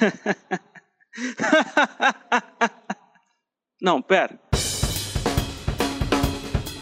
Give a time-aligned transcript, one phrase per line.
[3.80, 4.38] Não, pera.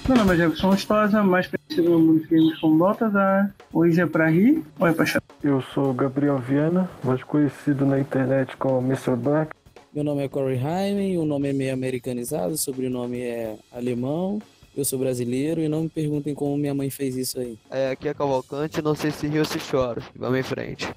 [0.08, 3.54] Meu nome é Jefferson Stosa, mais conhecido no mundo dos games como Baltazar.
[3.72, 5.22] Hoje é pra rir ou é pra chorar?
[5.42, 9.16] Eu sou Gabriel Viana, mais conhecido na internet como Mr.
[9.16, 9.52] Black.
[9.92, 14.40] Meu nome é Corey Hyman, o nome é meio americanizado, o sobrenome é alemão.
[14.76, 17.58] Eu sou brasileiro e não me perguntem como minha mãe fez isso aí.
[17.70, 20.00] É, aqui é Cavalcante, não sei se rio ou se choro.
[20.14, 20.88] Vamos em frente.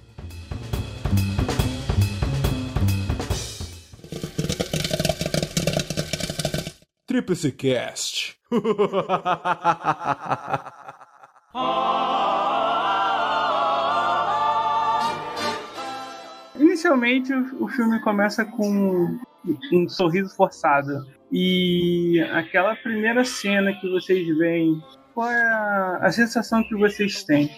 [7.12, 8.38] Tríplice Cast.
[16.58, 19.20] Inicialmente, o filme começa com
[19.74, 21.06] um sorriso forçado.
[21.30, 24.82] E aquela primeira cena que vocês veem,
[25.14, 27.50] qual é a, a sensação que vocês têm?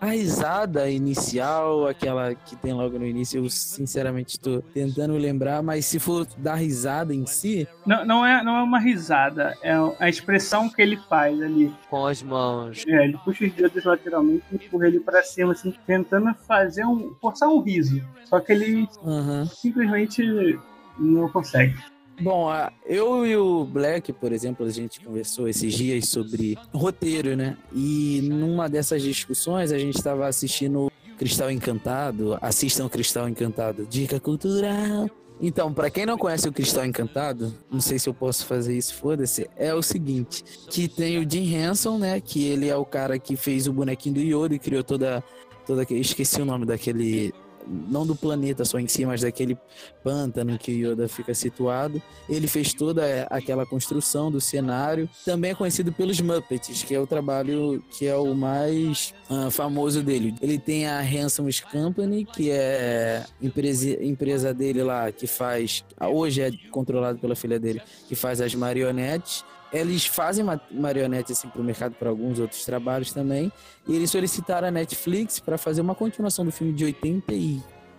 [0.00, 5.84] A risada inicial, aquela que tem logo no início, eu sinceramente estou tentando lembrar, mas
[5.84, 7.66] se for dar risada em si.
[7.86, 11.72] Não, não, é, não é uma risada, é a expressão que ele faz ali.
[11.88, 12.84] Com as mãos.
[12.86, 17.14] É, ele puxa os dedos lateralmente e empurra ele para cima, assim, tentando fazer um.
[17.20, 18.00] forçar um riso.
[18.24, 19.46] Só que ele Uhum.
[19.46, 20.58] simplesmente
[20.98, 21.74] não consegue.
[22.20, 22.48] Bom,
[22.86, 27.56] eu e o Black, por exemplo, a gente conversou esses dias sobre roteiro, né?
[27.74, 32.38] E numa dessas discussões a gente estava assistindo Cristal Encantado.
[32.40, 35.08] Assistam Cristal Encantado, dica cultural.
[35.40, 38.94] Então, pra quem não conhece o Cristal Encantado, não sei se eu posso fazer isso,
[38.94, 43.18] foda-se, é o seguinte, que tem o Jim Henson, né, que ele é o cara
[43.18, 45.22] que fez o bonequinho do Yoda e criou toda
[45.66, 47.32] toda esqueci o nome daquele
[47.66, 49.56] não do planeta só em si, mas daquele
[50.02, 52.02] pântano que Yoda fica situado.
[52.28, 55.08] Ele fez toda aquela construção do cenário.
[55.24, 60.02] Também é conhecido pelos Muppets, que é o trabalho que é o mais ah, famoso
[60.02, 60.34] dele.
[60.40, 65.84] Ele tem a Hanson's Company, que é empresa, empresa dele lá, que faz.
[66.00, 69.44] Hoje é controlado pela filha dele, que faz as marionetes.
[69.72, 73.50] Eles fazem ma- marionetes assim, para o mercado para alguns outros trabalhos também.
[73.88, 76.84] E eles solicitaram a Netflix para fazer uma continuação do filme de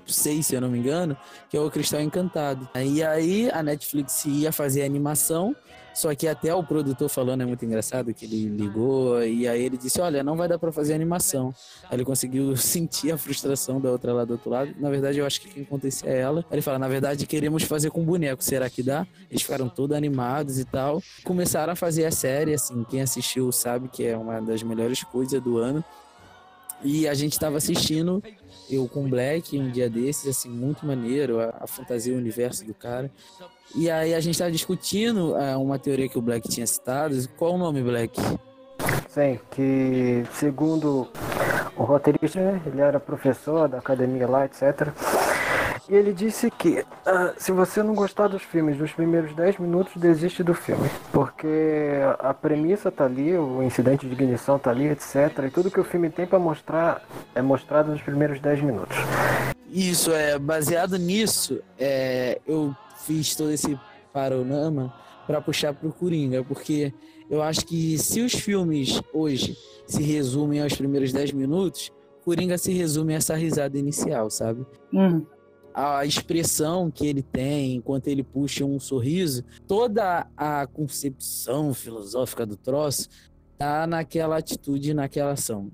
[0.03, 1.17] 86, se eu não me engano,
[1.49, 2.67] que é o Cristal Encantado.
[2.75, 5.55] E aí a Netflix ia fazer a animação,
[5.93, 9.77] só que até o produtor falando é muito engraçado que ele ligou e aí ele
[9.77, 11.53] disse: "Olha, não vai dar para fazer animação".
[11.89, 14.73] Aí ele conseguiu sentir a frustração da outra lá do outro lado.
[14.77, 16.41] Na verdade, eu acho que quem acontecia é ela.
[16.49, 19.07] Aí ele fala: "Na verdade, queremos fazer com boneco, será que dá?".
[19.29, 21.01] Eles ficaram todos animados e tal.
[21.23, 25.39] Começaram a fazer a série, assim, quem assistiu sabe que é uma das melhores coisas
[25.41, 25.83] do ano.
[26.83, 28.21] E a gente tava assistindo,
[28.69, 32.65] eu com o Black, um dia desses, assim, muito maneiro, a, a fantasia, o universo
[32.65, 33.09] do cara.
[33.75, 37.15] E aí a gente tava discutindo ah, uma teoria que o Black tinha citado.
[37.37, 38.19] Qual o nome, Black?
[39.07, 41.07] Sim, que segundo
[41.77, 44.89] o roteirista, ele era professor da academia lá, etc.
[45.89, 49.93] E ele disse que ah, se você não gostar dos filmes dos primeiros 10 minutos,
[49.97, 50.89] desiste do filme.
[51.11, 55.15] Porque a premissa tá ali, o incidente de ignição tá ali, etc.
[55.45, 57.01] E tudo que o filme tem pra mostrar
[57.35, 58.95] é mostrado nos primeiros 10 minutos.
[59.69, 63.77] Isso, é baseado nisso, é, eu fiz todo esse
[64.13, 64.93] panorama
[65.25, 66.93] para puxar pro Coringa, porque
[67.29, 69.57] eu acho que se os filmes hoje
[69.87, 71.91] se resumem aos primeiros 10 minutos,
[72.23, 74.65] Coringa se resume a essa risada inicial, sabe?
[74.93, 75.25] Uhum.
[75.73, 82.55] A expressão que ele tem enquanto ele puxa um sorriso, toda a concepção filosófica do
[82.55, 83.09] troço
[83.57, 85.71] tá naquela atitude, naquela ação.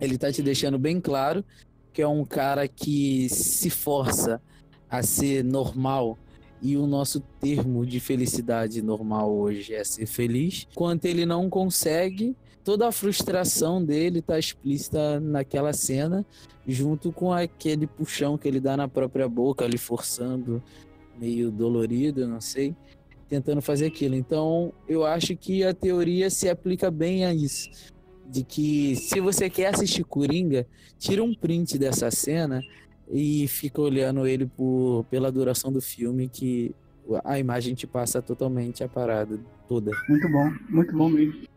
[0.00, 1.44] Ele tá te deixando bem claro
[1.92, 4.40] que é um cara que se força
[4.88, 6.18] a ser normal
[6.62, 10.66] e o nosso termo de felicidade normal hoje é ser feliz.
[10.74, 16.24] Quando ele não consegue, toda a frustração dele tá explícita naquela cena
[16.70, 20.62] junto com aquele puxão que ele dá na própria boca, ali forçando,
[21.18, 22.74] meio dolorido, não sei,
[23.28, 24.14] tentando fazer aquilo.
[24.14, 27.68] Então, eu acho que a teoria se aplica bem a isso.
[28.26, 30.66] De que se você quer assistir Coringa,
[30.98, 32.62] tira um print dessa cena
[33.10, 36.72] e fica olhando ele por, pela duração do filme, que
[37.24, 39.90] a imagem te passa totalmente a parada toda.
[40.08, 41.49] Muito bom, muito bom mesmo.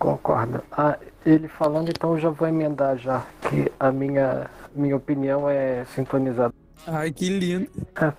[0.00, 0.62] Concordo.
[0.72, 5.84] Ah, ele falando, então eu já vou emendar já, que a minha, minha opinião é
[5.94, 6.54] sintonizada.
[6.86, 7.70] Ai, que lindo.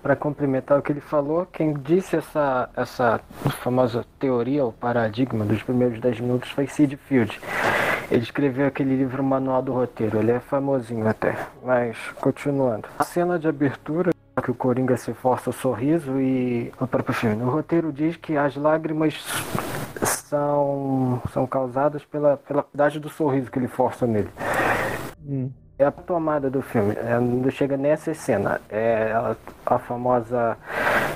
[0.03, 3.19] Para complementar o que ele falou, quem disse essa, essa
[3.63, 7.41] famosa teoria, ou paradigma dos primeiros 10 minutos foi Sid Field.
[8.11, 11.35] Ele escreveu aquele livro Manual do Roteiro, ele é famosinho até.
[11.63, 12.87] Mas, continuando.
[12.99, 14.11] A cena de abertura,
[14.43, 17.41] que o Coringa se força o sorriso e o próprio filme.
[17.43, 19.15] O roteiro diz que as lágrimas
[20.31, 24.29] são, são causadas pela, pela idade do sorriso que ele força nele.
[25.27, 25.51] Hum.
[25.77, 26.95] é a tomada do filme.
[26.95, 28.61] É, não chega nessa cena.
[28.69, 29.35] É a,
[29.65, 30.57] a famosa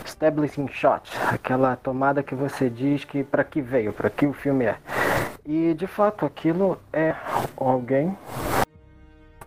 [0.04, 4.66] establishing shot, aquela tomada que você diz que para que veio, para que o filme
[4.66, 4.78] é.
[5.46, 7.16] E de fato aquilo é
[7.56, 8.18] alguém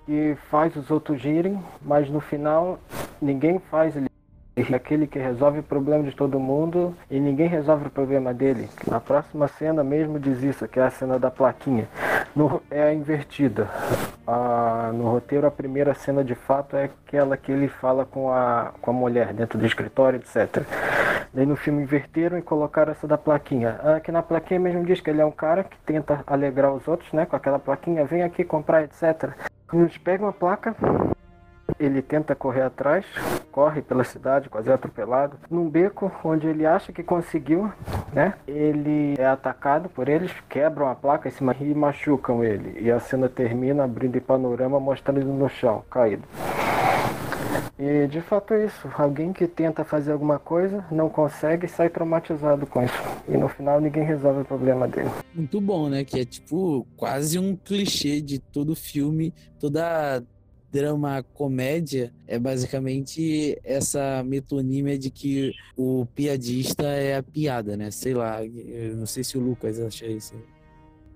[0.06, 2.79] que faz os outros girem, mas no final
[3.20, 4.09] ninguém faz ele
[4.72, 8.69] é aquele que resolve o problema de todo mundo e ninguém resolve o problema dele.
[8.87, 11.88] Na próxima cena mesmo diz isso, que é a cena da plaquinha.
[12.34, 13.69] No, é a invertida.
[14.26, 18.72] Ah, no roteiro, a primeira cena de fato é aquela que ele fala com a,
[18.81, 20.64] com a mulher dentro do escritório, etc.
[21.32, 23.78] Daí no filme inverteram e colocaram essa da plaquinha.
[23.96, 27.12] Aqui na plaquinha mesmo diz que ele é um cara que tenta alegrar os outros,
[27.12, 27.26] né?
[27.26, 29.31] Com aquela plaquinha, vem aqui comprar, etc.
[29.72, 30.75] Eles pegam a placa,
[31.79, 33.05] ele tenta correr atrás,
[33.53, 35.37] corre pela cidade, quase atropelado.
[35.51, 37.73] Num beco onde ele acha que conseguiu,
[38.13, 38.35] né?
[38.47, 42.81] Ele é atacado por eles, quebram a placa em cima e machucam ele.
[42.81, 46.25] E a cena termina abrindo em panorama, mostrando ele no chão, caído.
[47.79, 48.89] E de fato é isso.
[48.99, 53.03] Alguém que tenta fazer alguma coisa, não consegue e sai traumatizado com isso.
[53.29, 55.09] E no final ninguém resolve o problema dele.
[55.33, 56.05] Muito bom, né?
[56.05, 60.23] Que é tipo quase um clichê de todo filme, toda
[60.70, 67.91] drama comédia é basicamente essa metonímia de que o piadista é a piada, né?
[67.91, 70.35] Sei lá, eu não sei se o Lucas acha isso.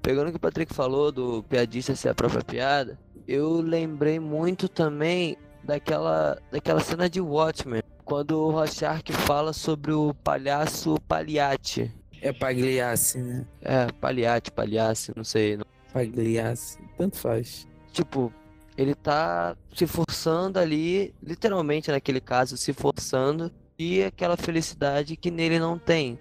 [0.01, 4.69] Pegando o que o Patrick falou do piadista ser a própria piada, eu lembrei muito
[4.69, 11.93] também daquela, daquela cena de Watchmen, quando o Rorschach fala sobre o palhaço Pagliatti.
[12.21, 13.47] É Pagliassi, né?
[13.61, 15.59] É, Pagliatti, Pagliassi, não sei.
[15.93, 17.67] Pagliassi, tanto faz.
[17.93, 18.33] Tipo,
[18.77, 25.59] ele tá se forçando ali, literalmente naquele caso, se forçando e aquela felicidade que nele
[25.59, 26.19] não tem.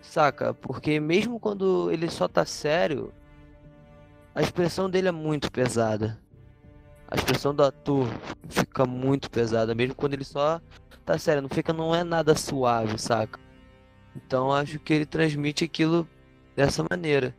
[0.00, 0.54] Saca?
[0.54, 3.12] Porque mesmo quando ele só tá sério,
[4.34, 6.18] a expressão dele é muito pesada.
[7.10, 8.06] A expressão do ator
[8.48, 10.60] fica muito pesada, mesmo quando ele só
[11.04, 13.40] tá sério, não fica, não é nada suave, saca?
[14.14, 16.06] Então acho que ele transmite aquilo
[16.54, 17.34] dessa maneira.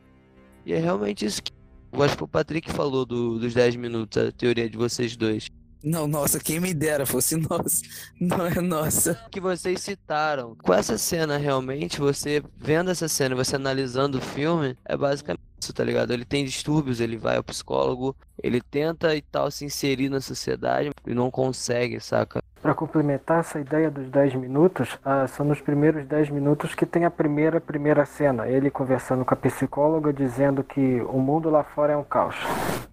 [0.65, 1.51] E é realmente isso que
[1.91, 5.47] eu acho que o Patrick falou do, dos 10 minutos, a teoria de vocês dois.
[5.81, 7.81] Não, nossa, quem me dera fosse nossa.
[8.19, 9.15] Não é nossa.
[9.31, 10.55] Que vocês citaram.
[10.61, 15.73] Com essa cena, realmente, você vendo essa cena, você analisando o filme, é basicamente isso,
[15.73, 16.11] tá ligado?
[16.11, 20.89] Ele tem distúrbios, ele vai ao psicólogo, ele tenta e tal se inserir na sociedade
[21.07, 22.41] e não consegue, saca?
[22.61, 27.05] Para complementar essa ideia dos 10 minutos, ah, são nos primeiros 10 minutos que tem
[27.05, 28.47] a primeira primeira cena.
[28.47, 32.35] Ele conversando com a psicóloga, dizendo que o mundo lá fora é um caos.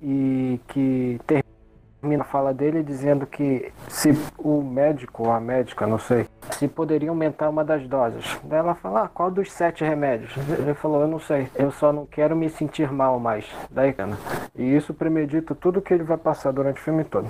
[0.01, 1.21] E que
[2.07, 6.69] termina a fala dele dizendo que se o médico ou a médica, não sei, se
[6.69, 8.39] poderia aumentar uma das doses.
[8.45, 10.33] Daí ela fala, ah, qual dos sete remédios?
[10.57, 13.45] Ele falou, eu não sei, eu só não quero me sentir mal mais.
[13.71, 14.17] Daí, cara.
[14.55, 17.29] E isso premedita tudo que ele vai passar durante o filme todo.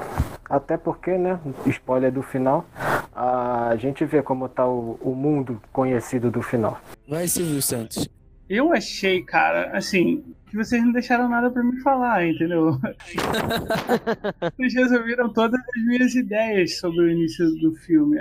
[0.48, 2.66] Até porque, né, spoiler do final,
[3.14, 6.78] a gente vê como tá o, o mundo conhecido do final.
[7.08, 8.06] Vai, Silvio Santos.
[8.48, 12.78] Eu achei, cara, assim, que vocês não deixaram nada para me falar, entendeu?
[14.56, 18.18] vocês resolveram todas as minhas ideias sobre o início do filme.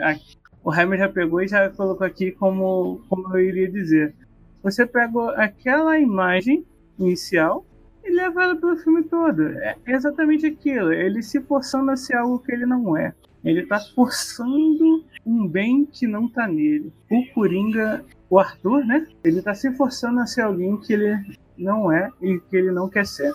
[0.63, 4.15] O Jaime já pegou e já colocou aqui como, como eu iria dizer.
[4.63, 6.65] Você pegou aquela imagem
[6.97, 7.63] inicial
[8.03, 9.43] e leva ela pelo filme todo.
[9.43, 10.91] É exatamente aquilo.
[10.91, 13.13] Ele se forçando a ser algo que ele não é.
[13.43, 16.93] Ele tá forçando um bem que não tá nele.
[17.09, 19.07] O Coringa, o Arthur, né?
[19.23, 22.87] Ele tá se forçando a ser alguém que ele não é e que ele não
[22.87, 23.33] quer ser.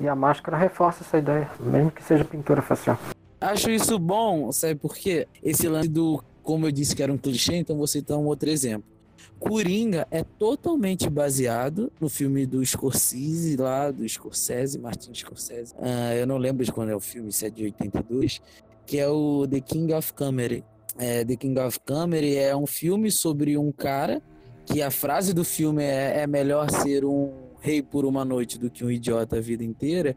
[0.00, 2.98] E a máscara reforça essa ideia, mesmo que seja pintura facial.
[3.40, 5.28] Acho isso bom, sabe por quê?
[5.42, 8.48] Esse lance do, como eu disse que era um clichê, então vou citar um outro
[8.48, 8.98] exemplo.
[9.38, 15.74] Coringa é totalmente baseado no filme do Scorsese lá, do Scorsese, Martin Scorsese.
[15.74, 18.40] Uh, eu não lembro de quando é o filme, se é de 82,
[18.84, 20.64] que é o The King of Comedy.
[20.98, 24.20] É, The King of Comedy é um filme sobre um cara
[24.66, 28.70] que a frase do filme é, é melhor ser um rei por uma noite do
[28.70, 30.16] que um idiota a vida inteira.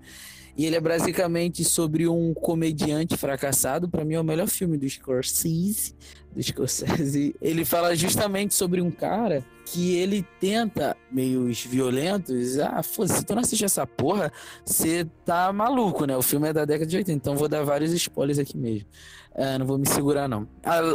[0.58, 3.88] E ele é basicamente sobre um comediante fracassado.
[3.88, 5.96] Para mim é o melhor filme do Scorsese.
[6.36, 7.34] Do Scorsese.
[7.42, 12.60] Ele fala justamente sobre um cara que ele tenta meios violentos.
[12.60, 14.32] Ah, se tu não assiste essa porra,
[14.66, 16.18] você tá maluco, né?
[16.18, 18.88] O filme é da década de 80, então vou dar vários spoilers aqui mesmo.
[19.34, 20.48] É, não vou me segurar, não.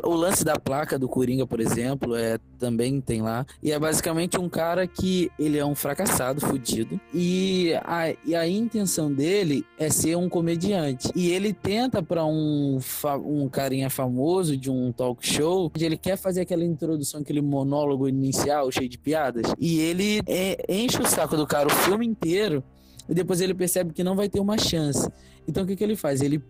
[0.05, 3.47] o lance da placa do Coringa, por exemplo, é, também tem lá.
[3.63, 7.01] E é basicamente um cara que ele é um fracassado, fudido.
[7.15, 11.11] E a, e a intenção dele é ser um comediante.
[11.15, 12.79] E ele tenta para um,
[13.25, 18.07] um carinha famoso de um talk show, onde ele quer fazer aquela introdução, aquele monólogo
[18.07, 19.55] inicial cheio de piadas.
[19.59, 22.63] E ele é, enche o saco do cara o filme inteiro
[23.09, 25.09] e depois ele percebe que não vai ter uma chance.
[25.47, 26.21] Então o que, que ele faz?
[26.21, 26.43] Ele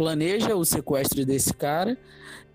[0.00, 1.94] planeja o sequestro desse cara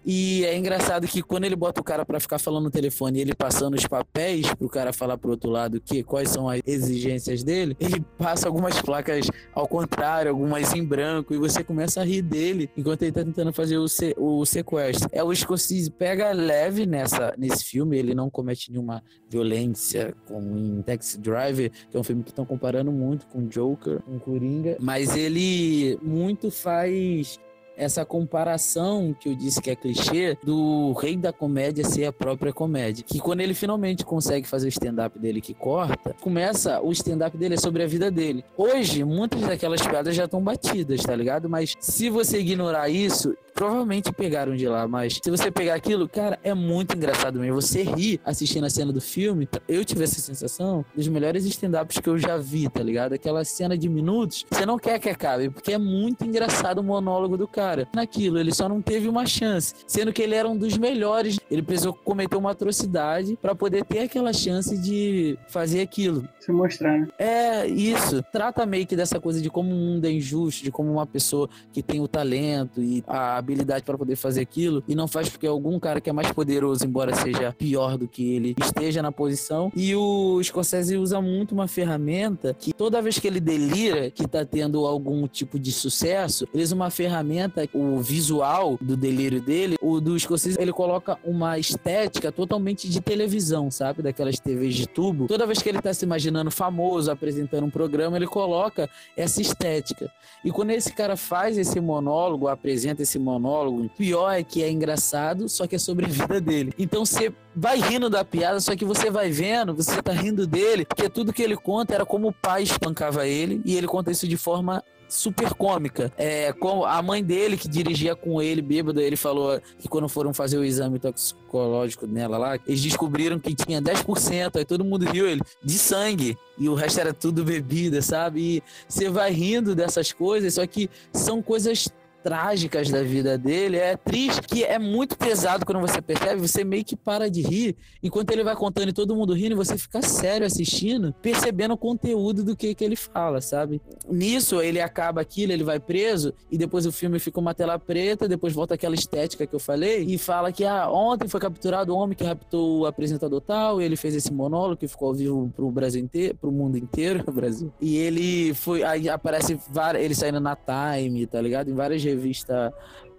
[0.05, 3.33] e é engraçado que quando ele bota o cara para ficar falando no telefone ele
[3.33, 7.75] passando os papéis pro cara falar pro outro lado que quais são as exigências dele,
[7.79, 12.69] ele passa algumas placas ao contrário, algumas em branco, e você começa a rir dele
[12.77, 15.09] enquanto ele tá tentando fazer o, se, o sequestro.
[15.11, 20.81] É o Scorsese pega leve nessa, nesse filme, ele não comete nenhuma violência, como em
[20.81, 25.15] Taxi Driver, que é um filme que estão comparando muito com Joker, com Coringa, mas
[25.15, 27.39] ele muito faz
[27.77, 32.53] essa comparação que eu disse que é clichê do rei da comédia ser a própria
[32.53, 33.03] comédia.
[33.07, 37.55] Que quando ele finalmente consegue fazer o stand-up dele que corta, começa o stand-up dele
[37.55, 38.43] é sobre a vida dele.
[38.57, 41.49] Hoje, muitas daquelas piadas já estão batidas, tá ligado?
[41.49, 46.37] Mas se você ignorar isso, provavelmente pegaram de lá, mas se você pegar aquilo, cara,
[46.43, 47.61] é muito engraçado mesmo.
[47.61, 49.47] Você ri assistindo a cena do filme.
[49.67, 53.13] Eu tive essa sensação dos melhores stand-ups que eu já vi, tá ligado?
[53.13, 57.37] Aquela cena de minutos, você não quer que acabe, porque é muito engraçado o monólogo
[57.37, 57.87] do cara.
[57.95, 61.39] Naquilo, ele só não teve uma chance, sendo que ele era um dos melhores.
[61.49, 66.27] Ele precisou cometer uma atrocidade para poder ter aquela chance de fazer aquilo.
[66.41, 67.07] Se mostrar, né?
[67.17, 68.21] É, isso.
[68.33, 71.49] Trata meio que dessa coisa de como o mundo é injusto, de como uma pessoa
[71.71, 75.47] que tem o talento e a habilidade para poder fazer aquilo e não faz porque
[75.47, 79.71] algum cara que é mais poderoso, embora seja pior do que ele, esteja na posição.
[79.75, 84.43] E o Scorsese usa muito uma ferramenta que toda vez que ele delira, que tá
[84.43, 90.01] tendo algum tipo de sucesso, ele usa uma ferramenta, o visual do delírio dele, o
[90.01, 94.01] do Scorsese, ele coloca uma estética totalmente de televisão, sabe?
[94.01, 95.27] Daquelas TVs de tubo.
[95.27, 100.11] Toda vez que ele tá se imaginando famoso, apresentando um programa, ele coloca essa estética.
[100.43, 103.89] E quando esse cara faz esse monólogo, apresenta esse monólogo, monólogo.
[103.97, 106.73] Pior é que é engraçado, só que é sobre a vida dele.
[106.77, 110.85] Então você vai rindo da piada, só que você vai vendo, você tá rindo dele,
[110.85, 114.27] porque tudo que ele conta era como o pai espancava ele, e ele conta isso
[114.27, 116.11] de forma super cômica.
[116.17, 120.33] É, com a mãe dele que dirigia com ele bêbado, ele falou que quando foram
[120.33, 125.27] fazer o exame toxicológico nela lá, eles descobriram que tinha 10%, aí todo mundo riu
[125.27, 128.57] ele de sangue e o resto era tudo bebida, sabe?
[128.57, 131.89] E você vai rindo dessas coisas, só que são coisas
[132.25, 133.77] trágicas da vida dele.
[133.77, 137.75] É triste, que é muito pesado quando você percebe, você meio que para de rir,
[138.01, 142.43] enquanto ele vai contando e todo mundo rindo, você fica sério assistindo, percebendo o conteúdo
[142.43, 143.79] do que, que ele fala, sabe?
[144.09, 148.27] Nisso, ele acaba aquilo, ele vai preso, e depois o filme fica uma tela preta,
[148.27, 151.97] depois volta aquela estética que eu falei, e fala que ah, ontem foi capturado o
[151.97, 155.69] homem que raptou o apresentador tal, ele fez esse monólogo que ficou ao vivo pro
[155.69, 157.71] Brasil inteiro, pro mundo inteiro, Brasil.
[157.79, 159.59] E ele foi, aí aparece
[159.99, 161.69] ele saindo na Time, tá ligado?
[161.69, 162.73] Em várias revista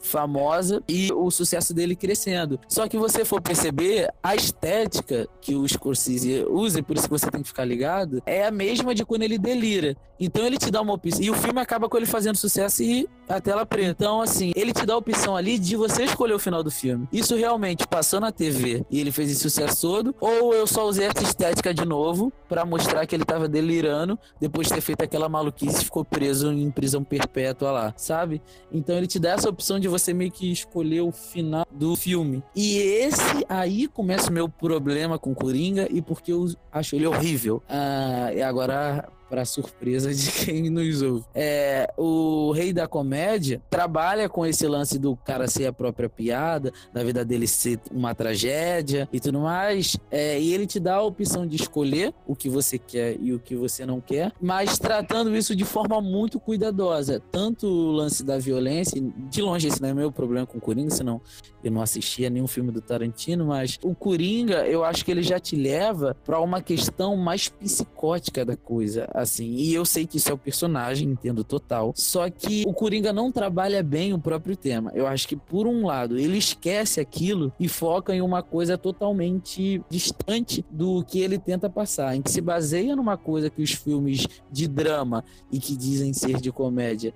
[0.07, 2.59] famosa e o sucesso dele crescendo.
[2.69, 7.19] Só que você for perceber, a estética que o Scorsese usa, e por isso que
[7.19, 9.97] você tem que ficar ligado, é a mesma de quando ele delira.
[10.19, 11.23] Então ele te dá uma opção.
[11.23, 13.91] E o filme acaba com ele fazendo sucesso e a tela preta.
[13.91, 17.09] Então, assim, ele te dá a opção ali de você escolher o final do filme.
[17.13, 21.07] Isso realmente passou na TV e ele fez esse sucesso todo, ou eu só usei
[21.07, 25.29] essa estética de novo para mostrar que ele tava delirando depois de ter feito aquela
[25.29, 28.41] maluquice e ficou preso em prisão perpétua lá, sabe?
[28.73, 32.43] Então ele te dá essa opção de você meio que escolher o final do filme.
[32.55, 37.63] E esse aí começa o meu problema com Coringa e porque eu acho ele horrível.
[37.69, 41.25] Ah, e agora para surpresa de quem nos ouve.
[41.35, 46.73] É, o Rei da Comédia trabalha com esse lance do cara ser a própria piada,
[46.93, 49.97] da vida dele ser uma tragédia e tudo mais.
[50.11, 53.39] É, e ele te dá a opção de escolher o que você quer e o
[53.39, 57.23] que você não quer, mas tratando isso de forma muito cuidadosa.
[57.31, 60.91] Tanto o lance da violência, de longe esse não é meu problema com o Coringa,
[60.91, 61.21] senão
[61.63, 65.39] eu não assistia nenhum filme do Tarantino, mas o Coringa, eu acho que ele já
[65.41, 69.55] te leva para uma questão mais psicótica da coisa assim.
[69.55, 71.93] E eu sei que isso é o personagem, entendo total.
[71.97, 74.93] Só que o Coringa não trabalha bem o próprio tema.
[74.95, 79.83] Eu acho que, por um lado, ele esquece aquilo e foca em uma coisa totalmente
[79.89, 84.27] distante do que ele tenta passar, em que se baseia numa coisa que os filmes
[84.53, 87.15] de drama e que dizem ser de comédia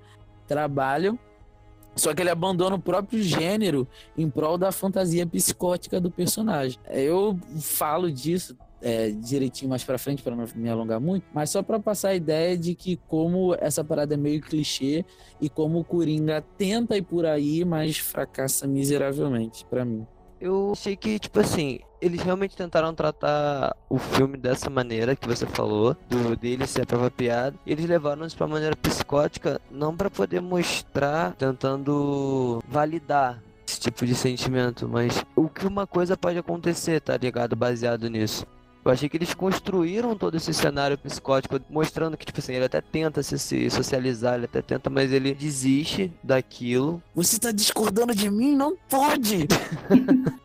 [0.48, 1.18] trabalham,
[1.94, 6.78] só que ele abandona o próprio gênero em prol da fantasia psicótica do personagem.
[6.88, 11.62] Eu falo disso é, direitinho mais para frente para não me alongar muito, mas só
[11.62, 15.04] para passar a ideia de que como essa parada é meio clichê
[15.40, 20.06] e como o Coringa tenta ir por aí, mas fracassa miseravelmente para mim.
[20.40, 25.46] Eu achei que, tipo assim, eles realmente tentaram tratar o filme dessa maneira que você
[25.46, 27.54] falou, do dele ser piada.
[27.66, 34.14] Eles levaram isso pra maneira psicótica, não para poder mostrar, tentando validar esse tipo de
[34.14, 37.54] sentimento, mas o que uma coisa pode acontecer, tá ligado?
[37.54, 38.46] Baseado nisso.
[38.84, 42.80] Eu achei que eles construíram todo esse cenário psicótico, mostrando que, tipo assim, ele até
[42.80, 47.02] tenta se, se socializar, ele até tenta, mas ele desiste daquilo.
[47.14, 48.54] Você tá discordando de mim?
[48.56, 49.46] Não pode!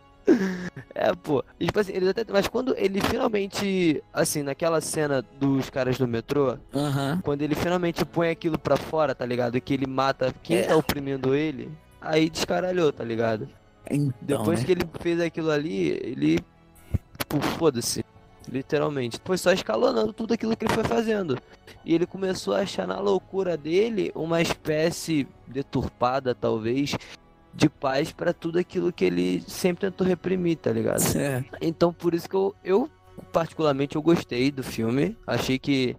[0.93, 1.43] É, pô.
[1.59, 2.25] E, tipo assim, ele até...
[2.29, 7.19] Mas quando ele finalmente, assim, naquela cena dos caras do metrô, Aham.
[7.23, 9.59] quando ele finalmente põe aquilo pra fora, tá ligado?
[9.59, 10.63] Que ele mata quem É.
[10.63, 11.69] tá oprimindo ele,
[12.01, 13.47] aí descaralhou, tá ligado?
[13.89, 14.65] Então, Depois né?
[14.65, 16.39] que ele fez aquilo ali, ele.
[17.17, 18.03] Tipo, foda-se.
[18.49, 19.19] Literalmente.
[19.23, 21.37] Foi só escalonando tudo aquilo que ele foi fazendo.
[21.83, 26.95] E ele começou a achar na loucura dele uma espécie deturpada, talvez,
[27.53, 31.01] de paz pra tudo aquilo que ele sempre tentou reprimir, tá ligado?
[31.17, 31.43] É.
[31.61, 32.89] Então por isso que eu, eu
[33.31, 35.17] particularmente eu gostei do filme.
[35.25, 35.95] Achei que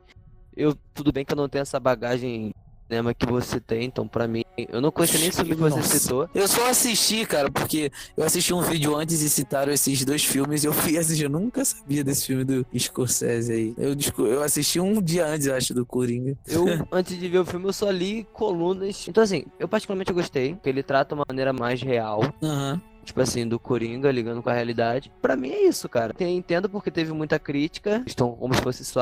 [0.57, 2.53] eu tudo bem que eu não tenho essa bagagem
[2.87, 5.77] cinema que você tem, então pra mim eu não conheço nem esse filme que você
[5.77, 5.99] Nossa.
[5.99, 6.29] citou.
[6.35, 10.65] Eu só assisti, cara, porque eu assisti um vídeo antes e citaram esses dois filmes
[10.65, 11.25] e eu fui assistir.
[11.25, 13.75] Eu nunca sabia desse filme do Scorsese aí.
[13.77, 13.97] Eu,
[14.27, 16.37] eu assisti um dia antes, eu acho, do Coringa.
[16.47, 19.07] Eu, antes de ver o filme, eu só li colunas.
[19.09, 22.23] Então, assim, eu particularmente gostei, porque ele trata uma maneira mais real.
[22.43, 22.81] Aham.
[23.05, 25.13] Tipo assim, do Coringa ligando com a realidade.
[25.23, 26.13] Pra mim é isso, cara.
[26.19, 28.03] Eu entendo porque teve muita crítica.
[28.05, 29.01] Estão como se fosse só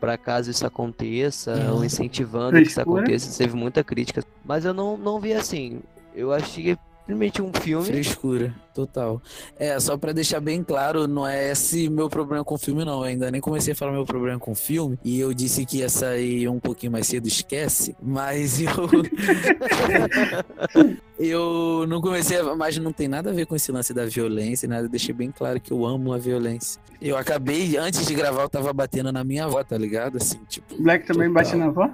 [0.00, 1.76] pra caso isso aconteça, Uhum.
[1.76, 3.00] ou incentivando que isso Frescura.
[3.02, 3.38] aconteça.
[3.38, 4.22] Teve muita crítica.
[4.44, 5.80] Mas eu não, não vi assim.
[6.14, 6.76] Eu achei
[7.06, 7.86] simplesmente um filme.
[7.86, 9.22] Frescura, total.
[9.58, 12.98] É, só pra deixar bem claro, não é esse meu problema com o filme, não.
[12.98, 14.98] Eu ainda nem comecei a falar meu problema com o filme.
[15.04, 17.96] E eu disse que ia sair um pouquinho mais cedo, esquece.
[18.02, 18.68] Mas eu.
[21.18, 22.56] eu não comecei a.
[22.56, 24.86] Mas não tem nada a ver com esse lance da violência, nada.
[24.86, 26.80] Eu deixei bem claro que eu amo a violência.
[27.00, 30.16] Eu acabei, antes de gravar, eu tava batendo na minha avó, tá ligado?
[30.16, 30.82] Assim, tipo.
[30.82, 31.44] Black também Total.
[31.44, 31.88] bate na avó?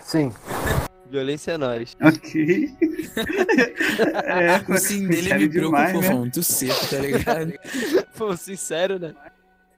[0.00, 0.32] Sim.
[1.10, 1.96] Violência é nós.
[2.02, 2.68] Ok.
[4.24, 6.14] é, O sim dele me preocupou, demais, né?
[6.14, 7.52] muito cedo, tá ligado?
[8.16, 9.14] Pô, sincero, né?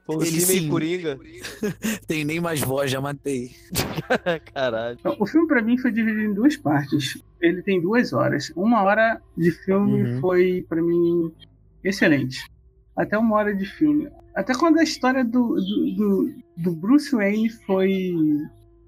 [0.06, 0.70] Pô, Ele sim meio.
[0.70, 1.18] Coringa.
[2.08, 3.50] Tem nem mais voz, já matei.
[4.54, 4.98] Caralho.
[5.18, 7.18] O filme pra mim foi dividido em duas partes.
[7.40, 8.50] Ele tem duas horas.
[8.56, 10.20] Uma hora de filme Uhum.
[10.20, 11.30] foi pra mim
[11.84, 12.38] excelente.
[12.96, 14.08] Até uma hora de filme.
[14.34, 18.12] Até quando a história do, do, do, do Bruce Wayne foi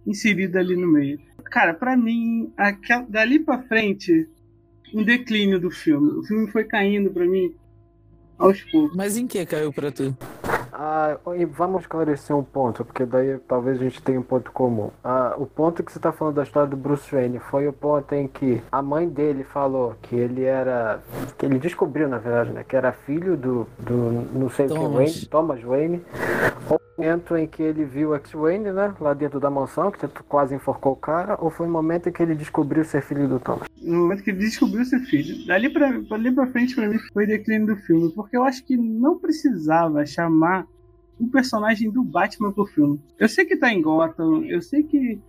[0.07, 1.21] inserida ali no meio.
[1.51, 4.29] Cara, pra mim, aquela, dali pra frente,
[4.95, 6.13] um declínio do filme.
[6.13, 7.53] O filme foi caindo pra mim
[8.39, 8.97] aos poucos.
[8.97, 10.17] Mas em que caiu pra tu?
[10.83, 14.91] Ah, e vamos esclarecer um ponto, porque daí talvez a gente tenha um ponto comum.
[15.05, 18.15] Ah, o ponto que você está falando da história do Bruce Wayne foi o ponto
[18.15, 21.01] em que a mãe dele falou que ele era.
[21.37, 22.65] que ele descobriu, na verdade, né?
[22.67, 23.69] Que era filho do.
[23.79, 24.79] do não sei o que.
[24.79, 26.03] Wayne, Thomas Wayne.
[26.67, 28.95] Foi o momento em que ele viu o ex-Wayne, né?
[28.99, 32.23] Lá dentro da mansão, que quase enforcou o cara, ou foi o momento em que
[32.23, 33.69] ele descobriu ser filho do Thomas?
[33.83, 35.47] no momento que ele descobriu ser filho.
[35.47, 38.13] Dali pra, dali pra frente, pra mim, foi o declínio do filme.
[38.13, 40.67] Porque eu acho que não precisava chamar
[41.21, 43.01] um personagem do Batman pro filme.
[43.19, 45.21] Eu sei que tá em Gotham, eu sei que.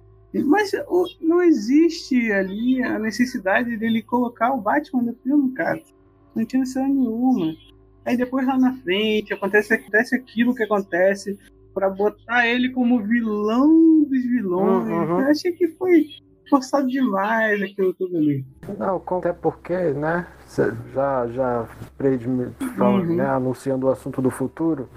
[0.45, 5.82] Mas o- não existe ali a necessidade dele colocar o Batman no filme, cara.
[6.34, 7.54] Não tinha necessidade nenhuma.
[8.06, 11.38] Aí depois lá na frente acontece, acontece aquilo que acontece
[11.73, 14.88] pra botar ele como vilão dos vilões.
[14.88, 15.19] Uhum.
[15.19, 16.06] Eu achei que foi
[16.52, 18.46] forçado demais aquilo tudo ali.
[18.78, 20.28] Não, até porque, né?
[20.94, 21.66] Já, já
[22.78, 23.16] Uhum.
[23.16, 24.88] né, anunciando o assunto do futuro.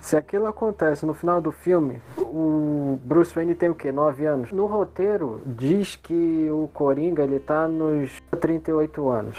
[0.00, 3.90] Se aquilo acontece no final do filme, o Bruce Wayne tem o quê?
[3.92, 4.52] 9 anos.
[4.52, 9.36] No roteiro diz que o Coringa ele tá nos 38 anos.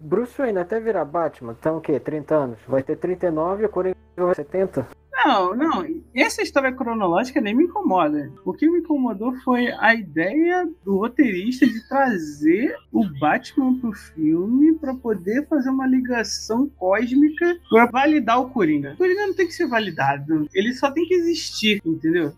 [0.00, 1.98] Bruce Wayne até virar Batman, então o quê?
[1.98, 2.58] 30 anos.
[2.68, 4.86] Vai ter 39 e o Coringa vai ter 70?
[5.24, 6.00] Não, não.
[6.14, 8.30] Essa história cronológica nem me incomoda.
[8.44, 14.74] O que me incomodou foi a ideia do roteirista de trazer o Batman pro filme
[14.74, 18.92] pra poder fazer uma ligação cósmica pra validar o Coringa.
[18.92, 20.48] O Coringa não tem que ser validado.
[20.54, 22.32] Ele só tem que existir, entendeu?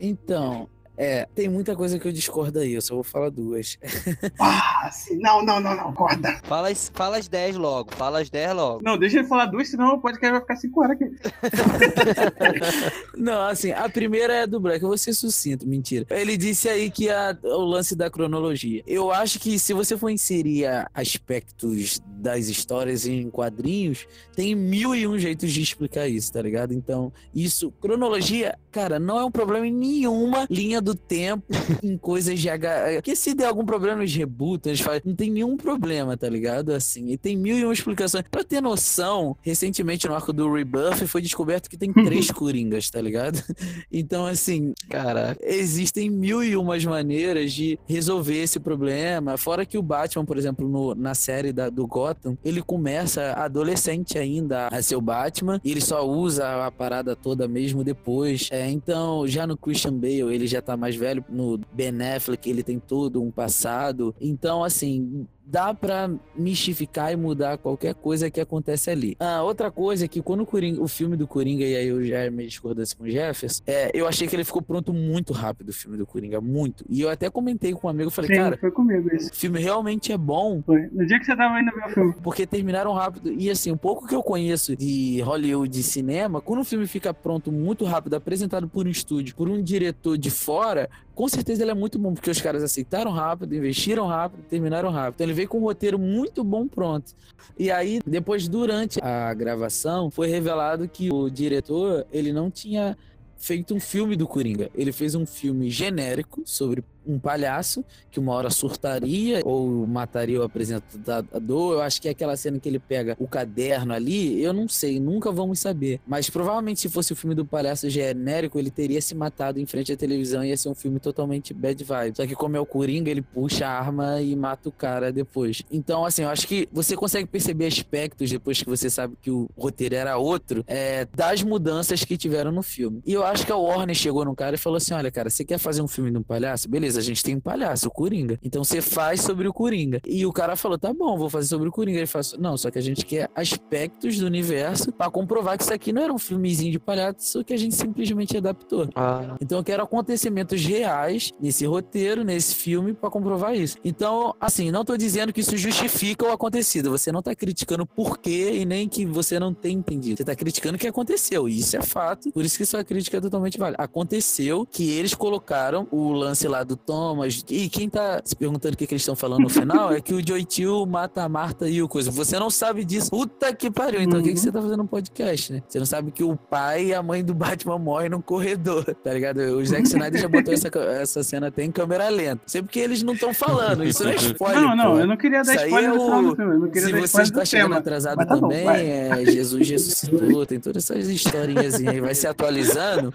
[0.00, 3.78] Então, é, tem muita coisa que eu discordo aí, eu só vou falar duas.
[4.40, 5.16] Ah, sim.
[5.18, 5.88] Não, não, não, não.
[5.90, 6.38] Acorda.
[6.44, 7.92] Fala as, fala as 10 logo.
[7.94, 8.80] Fala as 10 logo.
[8.82, 11.10] Não, deixa ele falar duas, senão o podcast vai ficar cinco horas aqui.
[13.16, 16.06] Não, assim, a primeira é do Black, eu vou ser sucinto, mentira.
[16.10, 18.82] Ele disse aí que a- o lance da cronologia.
[18.86, 25.06] Eu acho que se você for inserir aspectos das histórias em quadrinhos, tem mil e
[25.06, 26.74] um jeitos de explicar isso, tá ligado?
[26.74, 31.44] Então, isso, cronologia, cara, não é um problema em nenhuma linha do tempo
[31.82, 33.00] em coisas de H.
[33.02, 36.70] Que se der algum problema nos reboots, eles falam, não tem nenhum problema, tá ligado?
[36.72, 38.24] Assim, e tem mil e uma explicações.
[38.30, 43.00] Pra ter noção, recentemente no arco do Rebirth foi descoberto que tem três Coringas, tá
[43.00, 43.42] ligado?
[43.90, 45.38] Então, assim, Caraca.
[45.42, 49.36] existem mil e umas maneiras de resolver esse problema.
[49.36, 54.18] Fora que o Batman, por exemplo, no- na série da- do Gotham, ele começa adolescente
[54.18, 58.48] ainda a ser o Batman e ele só usa a parada toda mesmo depois.
[58.50, 61.24] É, então, já no Christian Bale, ele já tá mais velho.
[61.28, 64.14] No Ben Affleck, ele tem todo um passado.
[64.20, 65.26] Então, assim.
[65.46, 69.14] Dá pra mistificar e mudar qualquer coisa que acontece ali.
[69.20, 72.02] Ah, outra coisa é que quando o, Coringa, o filme do Coringa, e aí eu
[72.02, 75.68] já me discordância com o Jefferson, é, eu achei que ele ficou pronto muito rápido,
[75.68, 76.84] o filme do Coringa, muito.
[76.88, 79.30] E eu até comentei com um amigo, falei, Sim, cara, foi comigo isso.
[79.30, 80.88] o filme realmente é bom, Foi.
[80.90, 82.14] No dia que você tava indo ver o filme.
[82.22, 83.30] porque terminaram rápido.
[83.32, 87.12] E assim, um pouco que eu conheço de Hollywood de cinema, quando um filme fica
[87.12, 91.70] pronto muito rápido, apresentado por um estúdio, por um diretor de fora, com certeza ele
[91.70, 95.14] é muito bom, porque os caras aceitaram rápido, investiram rápido, terminaram rápido.
[95.16, 97.12] Então ele veio com um roteiro muito bom pronto.
[97.58, 102.96] E aí, depois, durante a gravação, foi revelado que o diretor, ele não tinha
[103.36, 104.70] feito um filme do Coringa.
[104.74, 110.42] Ele fez um filme genérico sobre um palhaço que uma hora surtaria ou mataria o
[110.42, 111.74] apresentador.
[111.74, 115.00] Eu acho que é aquela cena que ele pega o caderno ali, eu não sei,
[115.00, 116.00] nunca vamos saber.
[116.06, 119.92] Mas provavelmente se fosse o filme do palhaço genérico, ele teria se matado em frente
[119.92, 122.16] à televisão e ia ser um filme totalmente bad vibe.
[122.16, 125.62] Só que como é o Coringa, ele puxa a arma e mata o cara depois.
[125.70, 129.48] Então, assim, eu acho que você consegue perceber aspectos depois que você sabe que o
[129.56, 133.02] roteiro era outro, é, das mudanças que tiveram no filme.
[133.06, 135.44] E eu acho que a Warner chegou no cara e falou assim: olha, cara, você
[135.44, 136.68] quer fazer um filme de um palhaço?
[136.68, 138.38] Beleza, a gente tem um palhaço, o Coringa.
[138.42, 140.00] Então você faz sobre o Coringa.
[140.06, 141.98] E o cara falou: tá bom, vou fazer sobre o Coringa.
[141.98, 145.72] Ele falou: não, só que a gente quer aspectos do universo pra comprovar que isso
[145.72, 148.88] aqui não era um filmezinho de palhaço que a gente simplesmente adaptou.
[148.94, 153.76] Ah, Então eu quero acontecimentos reais nesse roteiro, nesse filme, pra comprovar isso.
[153.84, 156.90] Então, assim, não tô dizendo que isso justifica o acontecido.
[156.90, 160.16] Você não tá criticando o porquê e nem que você não tem entendido.
[160.18, 161.48] Você tá criticando o que aconteceu.
[161.48, 162.30] E isso é fato.
[162.32, 163.82] Por isso que sua crítica é totalmente válida.
[163.82, 167.44] Aconteceu que eles colocaram o lance lá do Thomas.
[167.48, 170.12] E quem tá se perguntando o que, que eles estão falando no final é que
[170.14, 172.10] o Joy Tio mata a Marta e o coisa.
[172.10, 173.10] Você não sabe disso.
[173.10, 174.00] Puta que pariu.
[174.02, 175.62] Então o que, que você tá fazendo no podcast, né?
[175.68, 179.12] Você não sabe que o pai e a mãe do Batman morrem num corredor, tá
[179.12, 179.38] ligado?
[179.38, 180.68] O Zack Snyder já botou essa,
[181.00, 182.42] essa cena até em câmera lenta.
[182.46, 183.84] Sempre que eles não estão falando.
[183.84, 184.60] Isso não é spoiler.
[184.60, 184.98] Não, não, pô.
[184.98, 186.52] eu não queria dar Isso aí spoiler é no final o- do filme.
[186.54, 187.78] Eu não queria Se dar você está do chegando tema.
[187.78, 188.86] atrasado tá bom, também, vai.
[188.86, 193.12] é, Jesus ressuscitou, tem todas essas historinhas aí, vai se atualizando,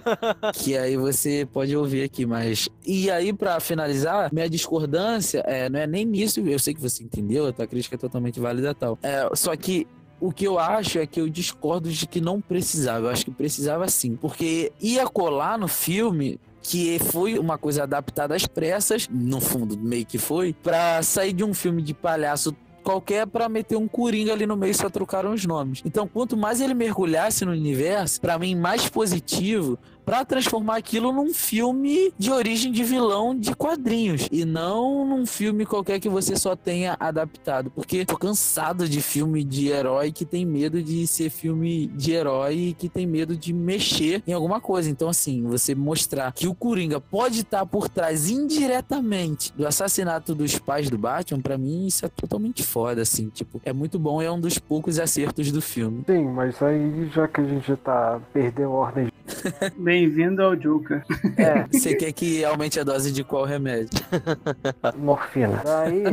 [0.53, 2.67] que aí você pode ouvir aqui, mas...
[2.85, 7.03] E aí, pra finalizar, minha discordância é, não é nem nisso, eu sei que você
[7.03, 9.87] entendeu, a tua crítica é totalmente válida tal, é, só que
[10.19, 13.07] o que eu acho é que eu discordo de que não precisava.
[13.07, 14.17] Eu acho que precisava sim.
[14.17, 20.05] Porque ia colar no filme que foi uma coisa adaptada às pressas, no fundo, meio
[20.05, 24.45] que foi, pra sair de um filme de palhaço qualquer pra meter um coringa ali
[24.45, 25.81] no meio só trocaram os nomes.
[25.85, 29.77] Então, quanto mais ele mergulhasse no universo, pra mim mais positivo
[30.09, 35.67] pra transformar aquilo num filme de origem de vilão de quadrinhos e não num filme
[35.67, 40.47] qualquer que você só tenha adaptado, porque tô cansado de filme de herói que tem
[40.47, 44.89] medo de ser filme de herói e que tem medo de mexer em alguma coisa.
[44.89, 50.57] Então assim, você mostrar que o Coringa pode estar por trás indiretamente do assassinato dos
[50.57, 54.31] pais do Batman, pra mim isso é totalmente foda assim, tipo, é muito bom, é
[54.31, 56.03] um dos poucos acertos do filme.
[56.07, 59.11] Sim, mas aí já que a gente tá perdeu a ordem.
[59.99, 61.03] Bem-vindo ao Joker.
[61.37, 63.89] É, Você quer que aumente a dose de qual remédio?
[64.95, 65.61] morfina.
[65.61, 66.03] Daí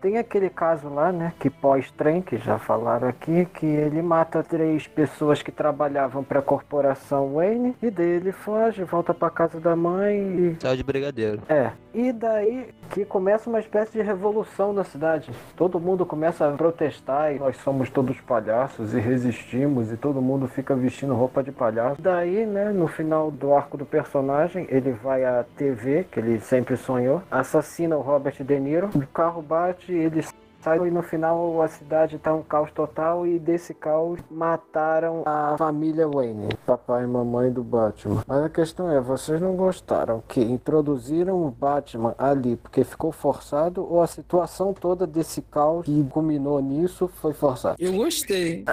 [0.00, 4.86] tem aquele caso lá, né, que pós-trem, que já falaram aqui, que ele mata três
[4.86, 10.18] pessoas que trabalhavam pra corporação Wayne e daí ele foge, volta pra casa da mãe
[10.18, 11.42] e saiu de brigadeiro.
[11.48, 15.30] É, e daí que começa uma espécie de revolução na cidade.
[15.56, 20.48] Todo mundo começa a protestar e nós somos todos palhaços e resistimos e todo mundo
[20.48, 22.00] fica vestindo roupa de palhaço.
[22.00, 26.76] Daí, né, no final do arco do personagem, ele vai à TV, que ele sempre
[26.76, 30.22] sonhou, assassina o Robert De Niro, o carro bate, ele
[30.60, 35.56] sai e no final a cidade tá um caos total e desse caos mataram a
[35.56, 38.22] família Wayne, papai e mamãe do Batman.
[38.26, 43.82] Mas a questão é, vocês não gostaram que introduziram o Batman ali porque ficou forçado
[43.82, 47.76] ou a situação toda desse caos que culminou nisso foi forçada?
[47.78, 48.64] Eu gostei.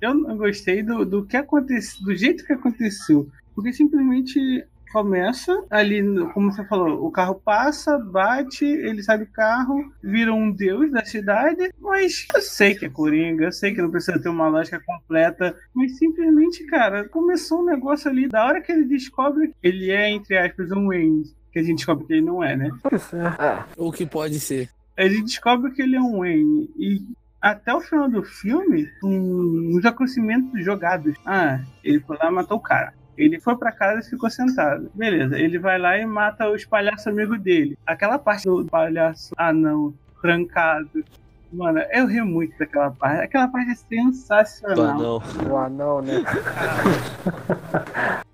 [0.00, 3.28] Eu não gostei do, do que aconteceu, do jeito que aconteceu.
[3.54, 9.26] Porque simplesmente começa ali, no- como você falou, o carro passa, bate, ele sai do
[9.26, 13.82] carro, vira um deus da cidade, mas eu sei que é Coringa, eu sei que
[13.82, 18.60] não precisa ter uma lógica completa, mas simplesmente, cara, começou um negócio ali, da hora
[18.62, 22.12] que ele descobre que ele é, entre aspas, um Wayne, que a gente descobre que
[22.12, 22.70] ele não é, né?
[22.80, 23.26] Pois é.
[23.44, 23.64] É.
[23.76, 24.68] O que pode ser.
[24.96, 27.02] Ele descobre que ele é um Wayne e
[27.42, 31.14] até o final do filme, um, uns acontecimentos jogados.
[31.26, 32.94] Ah, ele foi lá e matou o cara.
[33.16, 34.90] Ele foi pra casa e ficou sentado.
[34.94, 37.78] Beleza, ele vai lá e mata os palhaços amigos dele.
[37.86, 41.04] Aquela parte do palhaço anão trancado.
[41.52, 43.22] Mano, eu ri muito daquela parte.
[43.22, 44.98] Aquela parte é sensacional.
[44.98, 45.22] não.
[45.48, 46.24] O anão, né?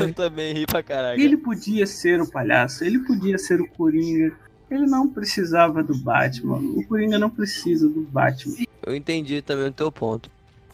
[0.00, 1.20] Eu também ri pra caraca.
[1.20, 4.32] Ele podia ser o palhaço, ele podia ser o Coringa.
[4.68, 6.56] Ele não precisava do Batman.
[6.56, 8.64] O Coringa não precisa do Batman.
[8.84, 10.28] Eu entendi também o teu ponto.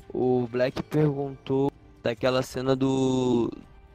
[0.09, 1.71] O Black perguntou
[2.03, 3.51] daquela cena do.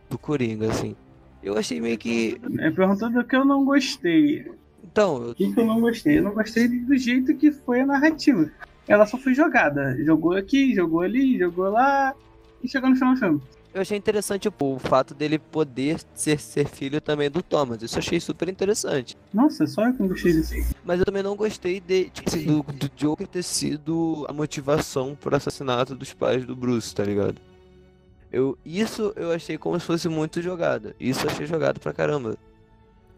[0.09, 0.95] do Coringa, assim.
[1.43, 2.39] Eu achei meio que.
[2.59, 4.51] É perguntando do que eu não gostei.
[4.83, 6.19] Então, O que, que eu não gostei?
[6.19, 8.49] Eu não gostei do jeito que foi a narrativa.
[8.87, 9.97] Ela só foi jogada.
[10.03, 12.13] Jogou aqui, jogou ali, jogou lá
[12.63, 13.41] e chegou no final do filme.
[13.73, 17.81] Eu achei interessante pô, o fato dele poder ser, ser filho também do Thomas.
[17.81, 19.17] Isso eu achei super interessante.
[19.33, 20.53] Nossa, só eu que não gostei disso.
[20.85, 25.13] Mas eu também não gostei de, tipo assim, do, do Joker ter sido a motivação
[25.19, 27.35] pro assassinato dos pais do Bruce, tá ligado?
[28.31, 30.93] Eu, isso eu achei como se fosse muito jogado.
[30.99, 32.37] Isso eu achei jogado pra caramba.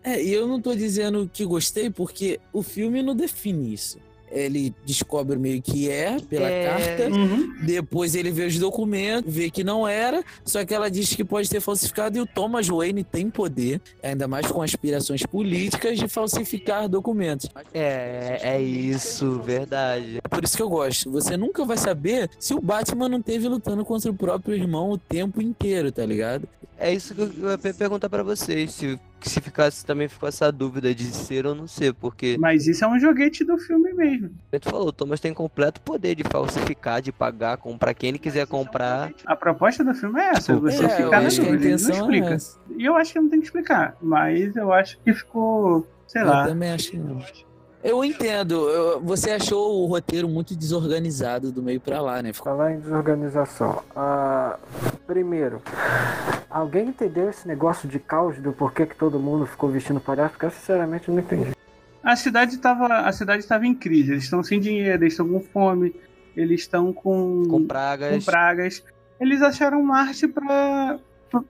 [0.04, 4.00] É, e eu não tô dizendo que gostei porque o filme não define isso.
[4.32, 6.66] Ele descobre meio que é pela É.
[6.66, 7.54] carta, Uhum.
[7.66, 11.50] depois ele vê os documentos, vê que não era, só que ela diz que pode
[11.50, 16.88] ter falsificado e o Thomas Wayne tem poder, ainda mais com aspirações políticas, de falsificar
[16.90, 17.50] documentos.
[17.74, 20.20] É, é isso, verdade.
[20.24, 21.10] É por isso que eu gosto.
[21.12, 24.98] Você nunca vai saber se o Batman não teve lutando contra o próprio irmão o
[24.98, 26.48] tempo inteiro, tá ligado?
[26.78, 30.52] É isso que eu eu ia perguntar pra vocês, se, se ficasse também ficou essa
[30.52, 34.30] dúvida de ser ou não ser, porque Mas isso é um joguete do filme mesmo.
[34.60, 38.46] tu falou, o Thomas tem completo poder de falsificar, de pagar, comprar quem ele quiser
[38.48, 39.12] comprar.
[39.26, 41.56] A proposta do filme é essa, você É, eu ficar na que dúvida, ele não
[41.58, 42.34] intenção é explica.
[42.34, 42.60] essa.
[42.78, 46.28] E eu acho que não tem que explicar, mas eu acho que ficou, sei Eu
[46.28, 46.46] lá.
[46.48, 47.22] também acho que não.
[47.90, 48.68] Eu entendo.
[48.70, 52.34] eu- você achou o roteiro muito desorganizado do meio pra lá, né?
[52.34, 53.82] Ficou- Falar em desorganização.
[53.96, 54.58] Ah,
[55.06, 55.62] primeiro,
[56.50, 60.32] alguém entendeu esse negócio de caos do porquê que todo mundo ficou vestindo palhaço?
[60.32, 61.52] Porque eu sinceramente não entendi.
[62.04, 65.40] A cidade estava a cidade estava em crise, eles estão sem dinheiro, eles estão com
[65.40, 65.96] fome,
[66.36, 68.16] eles estão com, Com pragas.
[68.26, 68.84] com pragas.
[69.20, 71.00] Eles acharam Marte para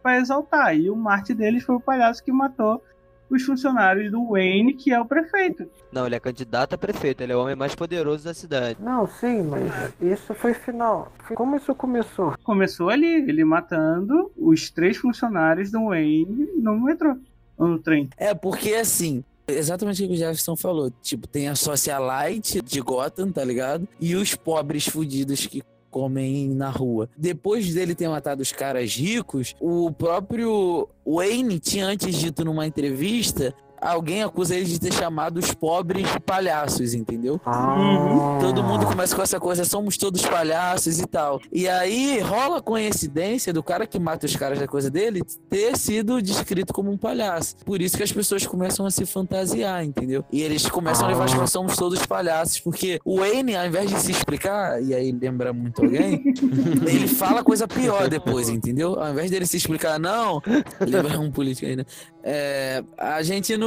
[0.02, 2.82] para exaltar, e o Marte deles foi o palhaço que matou
[3.30, 5.70] os funcionários do Wayne, que é o prefeito.
[5.92, 8.78] Não, ele é candidato a prefeito, ele é o homem mais poderoso da cidade.
[8.82, 11.12] Não, sim, mas isso foi final.
[11.36, 12.34] Como isso começou?
[12.44, 17.18] Começou ali, ele matando os três funcionários do Wayne no metrô,
[17.58, 18.10] no trem.
[18.18, 19.24] É, porque assim.
[19.50, 20.92] Exatamente o que o Jefferson falou.
[21.02, 23.88] Tipo, tem a socialite de Gotham, tá ligado?
[23.98, 25.64] E os pobres fudidos que
[25.98, 27.10] comem na rua.
[27.18, 33.52] Depois dele ter matado os caras ricos, o próprio Wayne tinha antes dito numa entrevista.
[33.82, 37.40] Alguém acusa ele de ter chamado os pobres de palhaços, entendeu?
[37.46, 41.40] Ah, Todo mundo começa com essa coisa, somos todos palhaços e tal.
[41.52, 45.78] E aí rola a coincidência do cara que mata os caras da coisa dele ter
[45.78, 47.56] sido descrito como um palhaço.
[47.66, 50.24] Por isso que as pessoas começam a se fantasiar, entendeu?
[50.32, 52.60] E eles começam a levar as coisas, somos todos palhaços.
[52.60, 56.24] Porque o Wayne, ao invés de se explicar, e aí lembra muito alguém,
[56.88, 59.00] ele fala coisa pior depois, entendeu?
[59.00, 60.42] Ao invés dele se explicar, não,
[60.80, 61.86] lembra um político aí, né?
[62.30, 63.67] É, a gente não,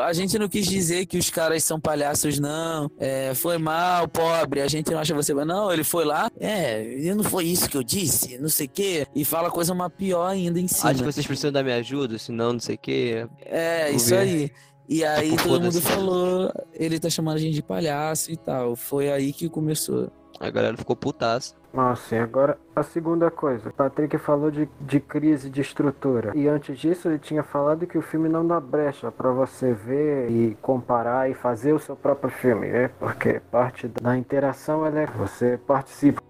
[0.00, 2.90] a gente não quis dizer que os caras são palhaços, não.
[2.98, 4.60] É, foi mal, pobre.
[4.60, 5.72] A gente não acha você, não.
[5.72, 6.30] Ele foi lá.
[6.38, 9.06] É, não foi isso que eu disse, não sei o quê.
[9.14, 10.90] E fala coisa uma pior ainda em cima.
[10.90, 13.26] Acho que vocês precisam da minha ajuda, senão não sei o quê.
[13.44, 14.18] É, Vou isso ver.
[14.18, 14.50] aí.
[14.88, 18.76] E aí Tipo, todo mundo falou, ele tá chamando a gente de palhaço e tal.
[18.76, 20.10] Foi aí que começou.
[20.40, 21.54] A galera ficou putaça.
[21.72, 23.68] Nossa, e agora a segunda coisa.
[23.68, 26.32] O Patrick falou de, de crise de estrutura.
[26.34, 30.30] E antes disso ele tinha falado que o filme não dá brecha pra você ver
[30.30, 32.88] e comparar e fazer o seu próprio filme, né?
[32.98, 36.20] Porque parte da interação ela é você participa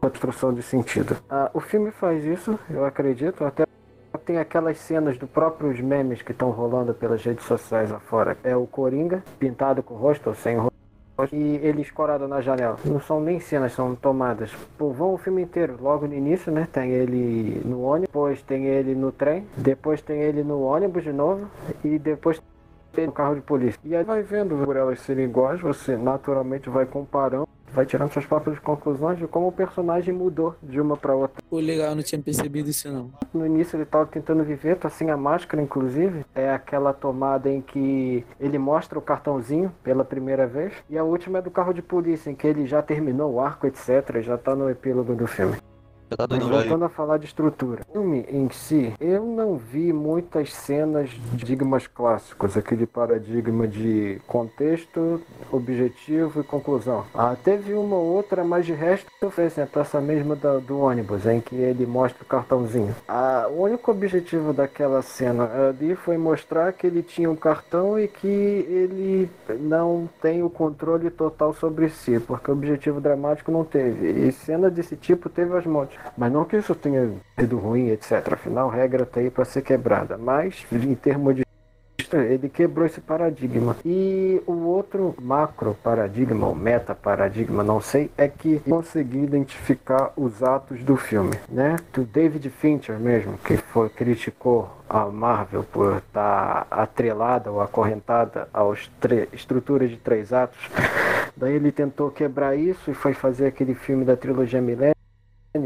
[0.00, 1.16] da construção de sentido.
[1.28, 3.66] Ah, o filme faz isso, eu acredito, até
[4.24, 8.36] tem aquelas cenas do próprios memes que estão rolando pelas redes sociais afora.
[8.44, 10.79] É o Coringa, pintado com rosto ou sem rosto
[11.32, 12.76] e ele escorado na janela.
[12.84, 14.52] Não são nem cenas, são tomadas.
[14.78, 15.76] Pô, vão o filme inteiro.
[15.80, 16.68] Logo no início, né?
[16.72, 21.12] Tem ele no ônibus, depois tem ele no trem, depois tem ele no ônibus de
[21.12, 21.46] novo
[21.84, 22.40] e depois
[22.92, 23.78] tem no carro de polícia.
[23.84, 28.26] E aí vai vendo por elas serem iguais, você naturalmente vai comparando vai tirando suas
[28.26, 31.42] próprias conclusões de como o personagem mudou de uma para outra.
[31.48, 33.10] Pô, legal, eu não tinha percebido isso não.
[33.32, 36.24] No início ele tava tentando viver, tá sem a máscara, inclusive.
[36.34, 40.72] É aquela tomada em que ele mostra o cartãozinho pela primeira vez.
[40.88, 43.66] E a última é do carro de polícia, em que ele já terminou o arco,
[43.66, 44.20] etc.
[44.20, 45.56] Já tá no epílogo do filme.
[46.16, 47.82] Tá voltando a falar de estrutura.
[47.88, 54.20] O filme em si, eu não vi muitas cenas de paradigmas clássicos, aquele paradigma de
[54.26, 55.20] contexto,
[55.52, 57.04] objetivo e conclusão.
[57.14, 61.26] Ah, teve uma ou outra, mas de resto foi assim, essa mesma da- do ônibus,
[61.26, 62.94] em que ele mostra o cartãozinho.
[63.08, 68.08] Ah, o único objetivo daquela cena ali foi mostrar que ele tinha um cartão e
[68.08, 74.08] que ele não tem o controle total sobre si, porque o objetivo dramático não teve.
[74.28, 75.98] E cena desse tipo teve as montes.
[76.16, 78.32] Mas não que isso tenha sido ruim, etc.
[78.32, 80.16] Afinal, regra tá aí para ser quebrada.
[80.18, 81.44] Mas, em termos de
[82.16, 83.76] ele quebrou esse paradigma.
[83.84, 90.42] E o outro macro paradigma, ou meta paradigma, não sei, é que consegui identificar os
[90.42, 91.76] atos do filme, né?
[91.92, 98.90] Do David Fincher mesmo, que foi criticou a Marvel por estar atrelada ou acorrentada aos
[99.32, 100.58] estruturas de três atos.
[101.36, 104.99] Daí ele tentou quebrar isso e foi fazer aquele filme da trilogia Millennium.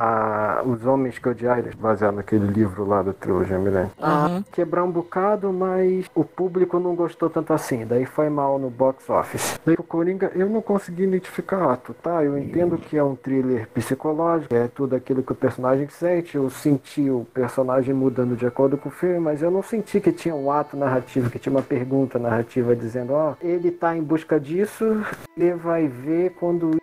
[0.00, 3.90] Ah, os Homens que Odiaram, baseado naquele livro lá da trilogia Millennium.
[4.00, 4.44] Aham.
[4.50, 7.84] Quebrar um bocado, mas o público não gostou tanto assim.
[7.84, 9.60] Daí foi mal no box office.
[9.64, 12.24] Daí o Coringa, eu não consegui identificar ato, tá?
[12.24, 16.36] Eu entendo que é um thriller psicológico, é tudo aquilo que o personagem sente.
[16.36, 20.12] Eu senti o personagem mudando de acordo com o filme, mas eu não senti que
[20.12, 24.40] tinha um ato narrativo, que tinha uma pergunta narrativa dizendo: ó, ele tá em busca
[24.40, 25.02] disso,
[25.36, 26.76] ele vai ver quando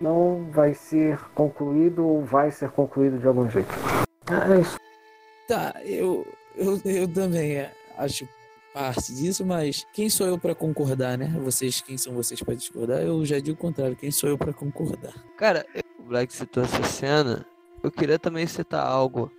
[0.00, 3.68] não vai ser concluído ou vai ser concluído de algum jeito.
[4.30, 4.78] É isso.
[5.46, 8.28] Tá, eu, eu, eu também é, acho
[8.72, 11.34] parte disso, mas quem sou eu pra concordar, né?
[11.42, 13.00] Vocês, quem são vocês pra discordar?
[13.00, 15.14] Eu já digo o contrário, quem sou eu pra concordar?
[15.36, 15.66] Cara,
[15.98, 17.46] o Black citou essa cena.
[17.82, 19.32] Eu queria também citar algo.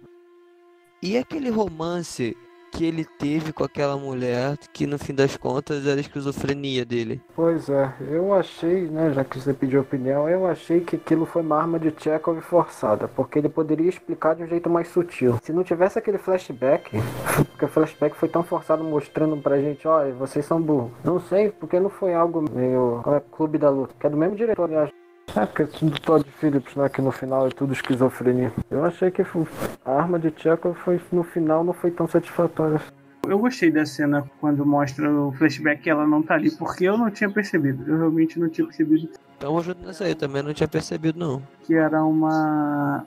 [1.01, 2.35] E aquele romance
[2.71, 7.21] que ele teve com aquela mulher, que no fim das contas era a esquizofrenia dele.
[7.35, 11.41] Pois é, eu achei, né, já que você pediu opinião, eu achei que aquilo foi
[11.41, 15.37] uma arma de Chekhov forçada, porque ele poderia explicar de um jeito mais sutil.
[15.43, 16.91] Se não tivesse aquele flashback,
[17.51, 20.91] porque o flashback foi tão forçado mostrando pra gente, olha, vocês são burros.
[21.03, 24.17] Não sei, porque não foi algo meio, como é, Clube da Luta, que é do
[24.17, 24.89] mesmo diretor, aliás.
[25.35, 28.51] É, porque do Todd Phillips, né, que no final é tudo esquizofrenia.
[28.69, 32.81] Eu achei que a arma de Chekhov foi, no final não foi tão satisfatória.
[33.27, 36.97] Eu gostei da cena quando mostra o flashback que ela não tá ali, porque eu
[36.97, 37.83] não tinha percebido.
[37.87, 41.19] Eu realmente não tinha percebido Então eu junto nessa aí, eu também não tinha percebido
[41.19, 41.41] não.
[41.65, 43.05] que era uma.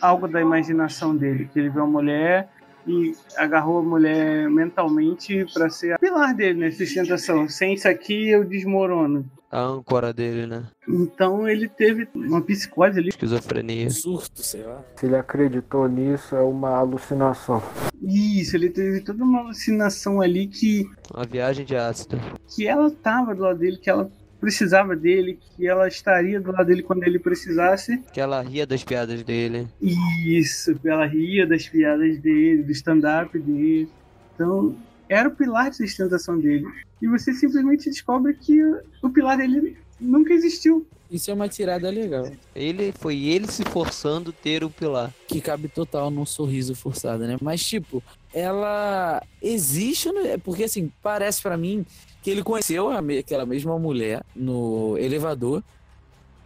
[0.00, 2.48] algo da imaginação dele, que ele viu a mulher
[2.86, 6.70] e agarrou a mulher mentalmente pra ser a pilar dele, né?
[6.70, 7.48] Sustentação.
[7.48, 9.28] Sem isso aqui eu desmorono.
[9.50, 10.64] A âncora dele, né?
[10.88, 13.08] Então ele teve uma psicose ali.
[13.08, 13.90] Esquizofrenia.
[13.90, 14.80] Surto, sei lá.
[14.94, 17.60] Se ele acreditou nisso, é uma alucinação.
[18.00, 22.18] Isso, ele teve toda uma alucinação ali que, Uma viagem de ácido.
[22.54, 24.08] que ela tava do lado dele, que ela
[24.40, 27.98] precisava dele, que ela estaria do lado dele quando ele precisasse.
[28.12, 29.66] Que ela ria das piadas dele.
[29.82, 33.88] Isso, ela ria das piadas dele, do stand-up dele.
[34.34, 34.76] Então,
[35.08, 36.66] era o pilar de sustentação dele.
[37.00, 38.60] E você simplesmente descobre que
[39.02, 40.86] o pilar dele nunca existiu.
[41.10, 42.30] Isso é uma tirada legal.
[42.54, 45.12] Ele foi ele se forçando ter o pilar.
[45.26, 47.36] Que cabe total num sorriso forçado, né?
[47.42, 48.00] Mas, tipo,
[48.32, 50.38] ela existe, né?
[50.38, 51.84] Porque, assim, parece pra mim
[52.22, 55.64] que ele conheceu aquela mesma mulher no elevador.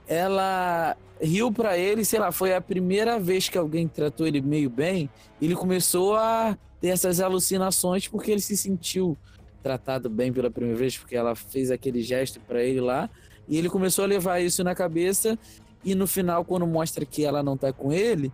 [0.07, 4.71] Ela riu pra ele, sei lá, foi a primeira vez que alguém tratou ele meio
[4.71, 5.11] bem.
[5.43, 9.17] Ele começou a ter essas alucinações porque ele se sentiu
[9.65, 13.09] tratado bem pela primeira vez, porque ela fez aquele gesto pra ele lá.
[13.49, 15.39] E ele começou a levar isso na cabeça.
[15.83, 18.31] E no final, quando mostra que ela não tá com ele,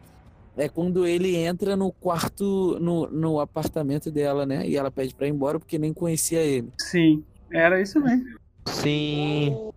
[0.57, 4.69] é quando ele entra no quarto, no, no apartamento dela, né?
[4.69, 6.69] E ela pede pra ir embora porque nem conhecia ele.
[6.79, 8.37] Sim, era isso mesmo.
[8.67, 9.71] Sim.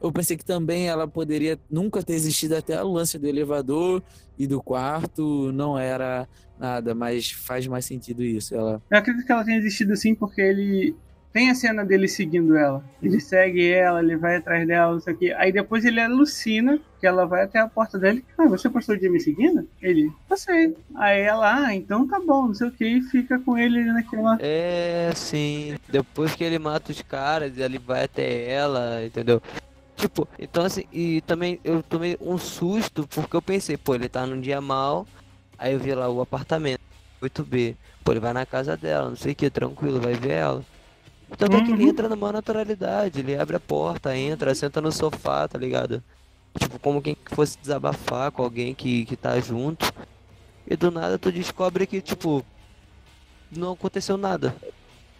[0.00, 4.02] Eu pensei que também ela poderia nunca ter existido até o lance do elevador
[4.38, 8.54] e do quarto, não era nada, mas faz mais sentido isso.
[8.54, 10.94] Ela Eu acredito que ela tenha existido assim porque ele.
[11.30, 12.82] Tem a cena dele seguindo ela.
[13.02, 15.34] Ele segue ela, ele vai atrás dela, não sei o quê.
[15.36, 18.24] Aí depois ele alucina que ela vai até a porta dele.
[18.36, 19.68] Ah, você postou de me seguindo?
[19.80, 20.74] Ele, passei.
[20.96, 24.38] Aí ela, ah, então tá bom, não sei o que, e fica com ele naquela.
[24.40, 25.76] É, sim.
[25.86, 29.40] Depois que ele mata os caras, ele vai até ela, entendeu?
[29.98, 34.24] Tipo, então assim, e também eu tomei um susto porque eu pensei, pô, ele tá
[34.26, 35.08] num dia mal,
[35.58, 36.80] aí eu vi lá o apartamento,
[37.22, 37.76] 8B.
[38.04, 40.66] Pô, ele vai na casa dela, não sei o que, tranquilo, vai ver ela.
[41.38, 41.88] Tanto é que ele Uhum.
[41.88, 46.04] entra numa naturalidade, ele abre a porta, entra, senta no sofá, tá ligado?
[46.58, 49.86] Tipo, como quem fosse desabafar com alguém que, que tá junto.
[50.66, 52.44] E do nada tu descobre que, tipo,
[53.50, 54.54] não aconteceu nada.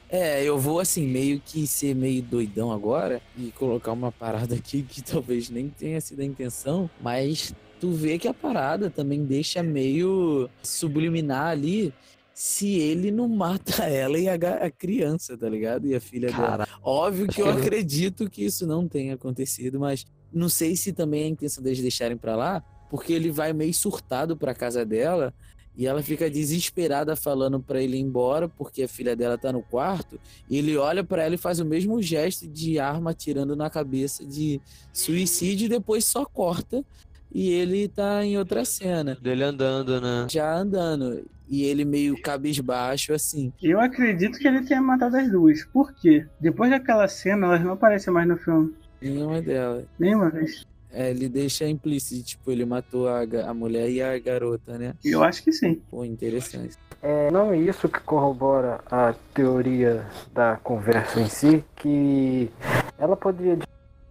[0.08, 4.82] É, eu vou assim, meio que ser meio doidão agora e colocar uma parada aqui
[4.88, 9.62] que talvez nem tenha sido a intenção, mas tu vê que a parada também deixa
[9.62, 11.92] meio subliminar ali
[12.32, 15.86] se ele não mata ela e a, a criança, tá ligado?
[15.86, 16.46] E a filha dela.
[16.48, 21.22] Cara, Óbvio que eu acredito que isso não tenha acontecido, mas não sei se também
[21.22, 25.34] é a intenção deles deixarem pra lá, porque ele vai meio surtado pra casa dela
[25.78, 29.62] e ela fica desesperada falando pra ele ir embora porque a filha dela tá no
[29.62, 30.20] quarto,
[30.50, 34.26] e ele olha pra ela e faz o mesmo gesto de arma atirando na cabeça
[34.26, 34.60] de
[34.92, 36.84] suicídio e depois só corta
[37.32, 40.26] e ele tá em outra cena, dele andando, né?
[40.28, 43.52] já andando, e ele meio cabisbaixo assim.
[43.62, 45.64] Eu acredito que ele tenha matado as duas.
[45.64, 46.26] Por quê?
[46.40, 48.74] Depois daquela cena, elas não aparecem mais no filme.
[49.00, 49.84] Nenhuma delas.
[49.98, 50.66] Nenhuma vez.
[50.90, 54.94] É, ele deixa implícito, tipo, ele matou a, a mulher e a garota, né?
[55.04, 55.82] Eu acho que sim.
[55.90, 56.76] Pô, interessante.
[57.02, 62.50] É, não é isso que corrobora a teoria da conversa em si, que
[62.98, 63.58] ela poderia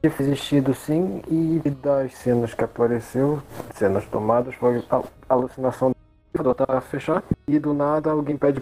[0.02, 3.42] ter existido sim e das cenas que apareceu,
[3.76, 5.96] cenas tomadas, foi a alucinação do
[6.34, 8.62] elevador tá fechado e do nada alguém pede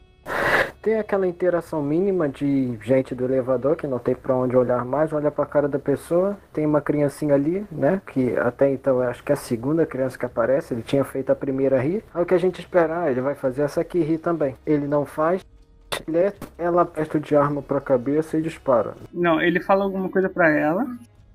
[0.86, 5.12] tem aquela interação mínima de gente do elevador que não tem pra onde olhar mais,
[5.12, 8.00] olha pra cara da pessoa, tem uma criancinha ali, né?
[8.06, 11.36] Que até então acho que é a segunda criança que aparece, ele tinha feito a
[11.36, 12.04] primeira rir.
[12.14, 14.56] É o que a gente esperar, ele vai fazer essa aqui rir também.
[14.64, 15.44] Ele não faz,
[16.14, 18.94] é, ela presta de arma pra cabeça e dispara.
[19.12, 20.86] Não, ele fala alguma coisa pra ela.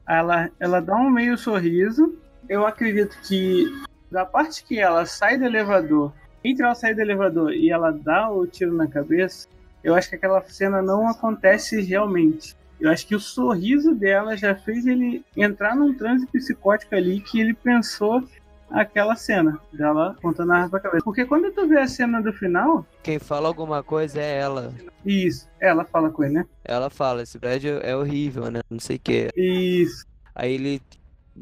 [0.08, 2.14] Ela, ela dá um meio sorriso.
[2.48, 3.66] Eu acredito que
[4.12, 6.12] da parte que ela sai do elevador,
[6.44, 9.46] entre ela sair do elevador e ela dá o tiro na cabeça,
[9.82, 12.54] eu acho que aquela cena não acontece realmente.
[12.80, 17.38] Eu acho que o sorriso dela já fez ele entrar num transe psicótico ali que
[17.40, 18.22] ele pensou
[18.70, 21.04] aquela cena dela apontando a arma pra cabeça.
[21.04, 24.72] Porque quando tu vê a cena do final, Quem fala alguma coisa é ela.
[25.04, 26.46] isso, ela fala com ele, né?
[26.64, 28.60] Ela fala, esse prédio é horrível, né?
[28.70, 29.28] Não sei o quê.
[29.36, 30.06] Isso.
[30.34, 30.80] Aí ele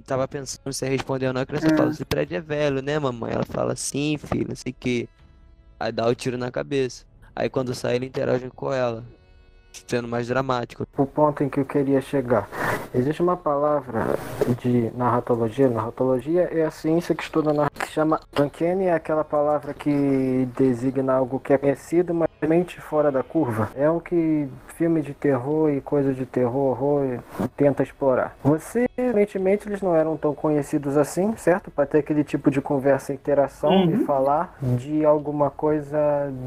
[0.07, 1.76] tava pensando se ia responder ou não, a criança É.
[1.76, 3.32] fala, esse prédio é velho, né, mamãe?
[3.32, 5.09] Ela fala, sim, filho, não sei o quê.
[5.80, 7.05] Aí dá o tiro na cabeça.
[7.34, 9.05] Aí quando sai, ele interage com ela.
[9.86, 10.84] Sendo mais dramático.
[10.96, 12.49] O ponto em que eu queria chegar.
[12.92, 14.18] Existe uma palavra
[14.61, 15.68] de narratologia.
[15.68, 21.12] Narratologia é a ciência que estuda na que chama uncanny, é aquela palavra que designa
[21.12, 23.70] algo que é conhecido, mas mente fora da curva.
[23.76, 24.49] É o que
[24.79, 27.18] filme de terror e coisa de terror, horror
[27.57, 28.37] tenta explorar.
[28.45, 31.68] Você, aparentemente, eles não eram tão conhecidos assim, certo?
[31.70, 33.91] Para ter aquele tipo de conversa, interação Uhum.
[33.91, 35.99] e falar de alguma coisa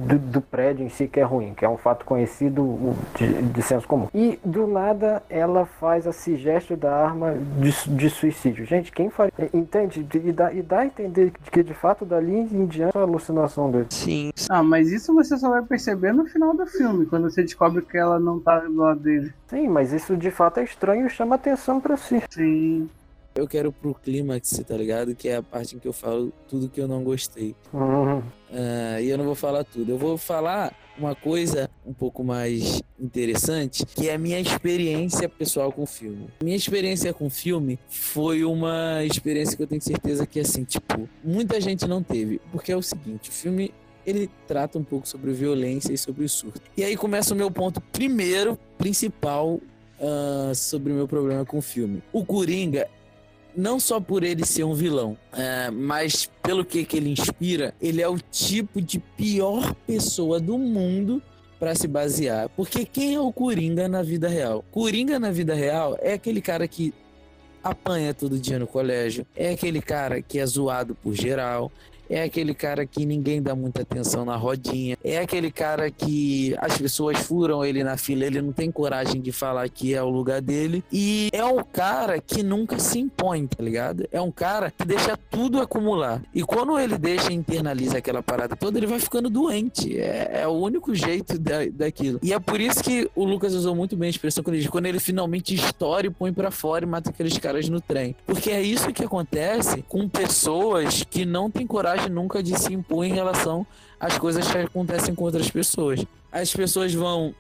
[0.08, 3.62] do, do prédio em si que é ruim, que é um fato conhecido de, de
[3.62, 4.08] senso comum.
[4.14, 8.66] E do nada ela faz esse gesto da arma de, de suicídio.
[8.66, 9.32] Gente, quem faz.
[9.54, 10.08] Entende?
[10.14, 13.70] E dá, e dá a entender que de fato dali em diante é a alucinação
[13.70, 13.88] dele.
[13.90, 17.82] Sim, Ah, mas isso você só vai perceber no final do filme, quando você descobre
[17.82, 19.34] que ela não tá do lado dele.
[19.48, 22.22] Sim, mas isso de fato é estranho e chama atenção pra si.
[22.30, 22.90] Sim.
[23.34, 25.16] Eu quero pro clímax, tá ligado?
[25.16, 27.56] Que é a parte em que eu falo tudo que eu não gostei.
[27.72, 28.22] Uhum.
[28.52, 29.90] Ah, e eu não vou falar tudo.
[29.90, 35.72] Eu vou falar uma coisa um pouco mais interessante, que é a minha experiência pessoal
[35.72, 36.28] com o filme.
[36.44, 41.08] Minha experiência com o filme foi uma experiência que eu tenho certeza que, assim, tipo,
[41.24, 42.42] muita gente não teve.
[42.52, 43.74] Porque é o seguinte, o filme,
[44.06, 46.62] ele trata um pouco sobre violência e sobre o surto.
[46.76, 49.60] E aí começa o meu ponto primeiro, principal,
[50.02, 52.02] ah, sobre o meu problema com o filme.
[52.12, 52.88] O Coringa
[53.56, 58.02] não só por ele ser um vilão, é, mas pelo que, que ele inspira, ele
[58.02, 61.22] é o tipo de pior pessoa do mundo
[61.60, 62.49] para se basear.
[62.49, 64.64] Porque quem é o Coringa na vida real?
[64.72, 66.93] Coringa na vida real é aquele cara que
[67.64, 71.72] apanha todo dia no colégio, é aquele cara que é zoado por geral,
[72.12, 76.78] é aquele cara que ninguém dá muita atenção na rodinha, é aquele cara que as
[76.78, 80.41] pessoas furam ele na fila, ele não tem coragem de falar que é o lugar
[80.41, 84.07] dele, e é um cara que nunca se impõe, tá ligado?
[84.12, 86.22] É um cara que deixa tudo acumular.
[86.34, 89.97] E quando ele deixa internaliza aquela parada toda, ele vai ficando doente.
[89.97, 92.20] É, é o único jeito da, daquilo.
[92.22, 94.86] E é por isso que o Lucas usou muito bem a expressão quando ele, quando
[94.86, 98.16] ele finalmente estoura e põe pra fora e mata aqueles caras no trem.
[98.26, 103.06] Porque é isso que acontece com pessoas que não têm coragem nunca de se impor
[103.06, 103.66] em relação
[103.99, 106.04] às coisas que acontecem com outras pessoas.
[106.32, 107.36] As pessoas vão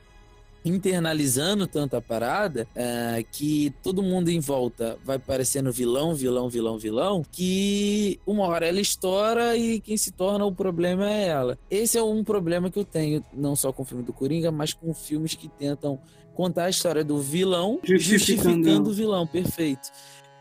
[0.63, 6.77] internalizando tanto a parada é, que todo mundo em volta vai parecendo vilão, vilão, vilão,
[6.77, 11.57] vilão, que uma hora ela estoura e quem se torna o problema é ela.
[11.69, 14.73] Esse é um problema que eu tenho, não só com o filme do Coringa, mas
[14.73, 15.99] com filmes que tentam
[16.35, 18.19] contar a história do vilão Justificando.
[18.19, 19.89] justificando o vilão, perfeito.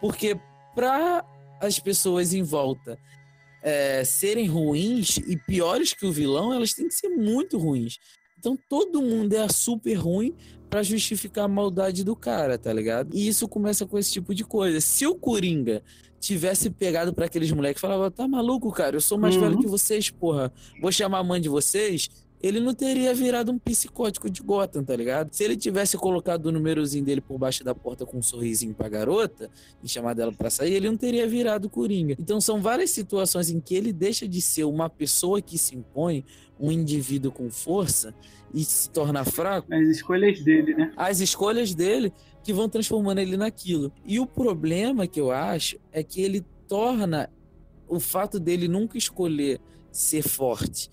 [0.00, 0.38] Porque
[0.74, 1.24] para
[1.60, 2.98] as pessoas em volta
[3.62, 7.98] é, serem ruins e piores que o vilão, elas têm que ser muito ruins.
[8.38, 10.34] Então todo mundo é super ruim
[10.70, 13.14] pra justificar a maldade do cara, tá ligado?
[13.14, 14.80] E isso começa com esse tipo de coisa.
[14.80, 15.82] Se o Coringa
[16.18, 19.40] tivesse pegado pra aqueles moleques e falava, tá maluco, cara, eu sou mais Uhum.
[19.42, 22.08] velho que vocês, porra, vou chamar a mãe de vocês,
[22.43, 25.32] ele não teria virado um psicótico de Gotham, tá ligado?
[25.32, 28.88] Se ele tivesse colocado o númerozinho dele por baixo da porta com um sorrisinho pra
[28.88, 29.51] garota
[29.82, 32.16] e chamado ela pra sair, ele não teria virado Coringa.
[32.18, 36.24] Então são várias situações em que ele deixa de ser uma pessoa que se impõe,
[36.59, 38.14] um indivíduo com força
[38.53, 40.93] e se torna fraco As escolhas dele, né?
[40.97, 42.12] as escolhas dele
[42.43, 43.93] que vão transformando ele naquilo.
[44.05, 47.30] E o problema que eu acho é que ele torna
[47.86, 49.61] o fato dele nunca escolher
[49.91, 50.88] ser forte,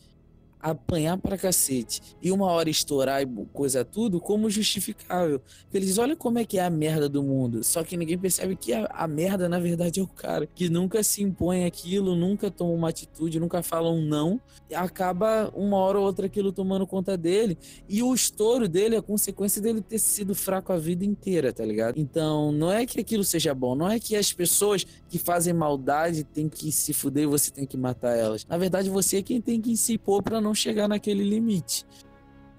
[0.59, 5.39] apanhar pra cacete e uma hora estourar e coisa tudo como justificável.
[5.39, 7.63] Porque ele diz: olha como é que é a merda do mundo.
[7.63, 11.03] Só que ninguém percebe que a, a merda, na verdade, é o cara que nunca
[11.03, 14.39] se impõe aquilo, nunca toma uma atitude, nunca fala um não.
[14.69, 17.57] E acaba uma hora ou outra aquilo tomando conta dele.
[17.87, 21.97] E o estouro dele é consequência dele ter sido fraco a vida inteira, tá ligado?
[21.97, 26.23] Então, não é que aquilo seja bom, não é que as pessoas que fazem maldade
[26.23, 28.45] têm que se fuder e você tem que matar elas.
[28.45, 31.85] Na verdade, você é quem tem que se impor pra chegar naquele limite.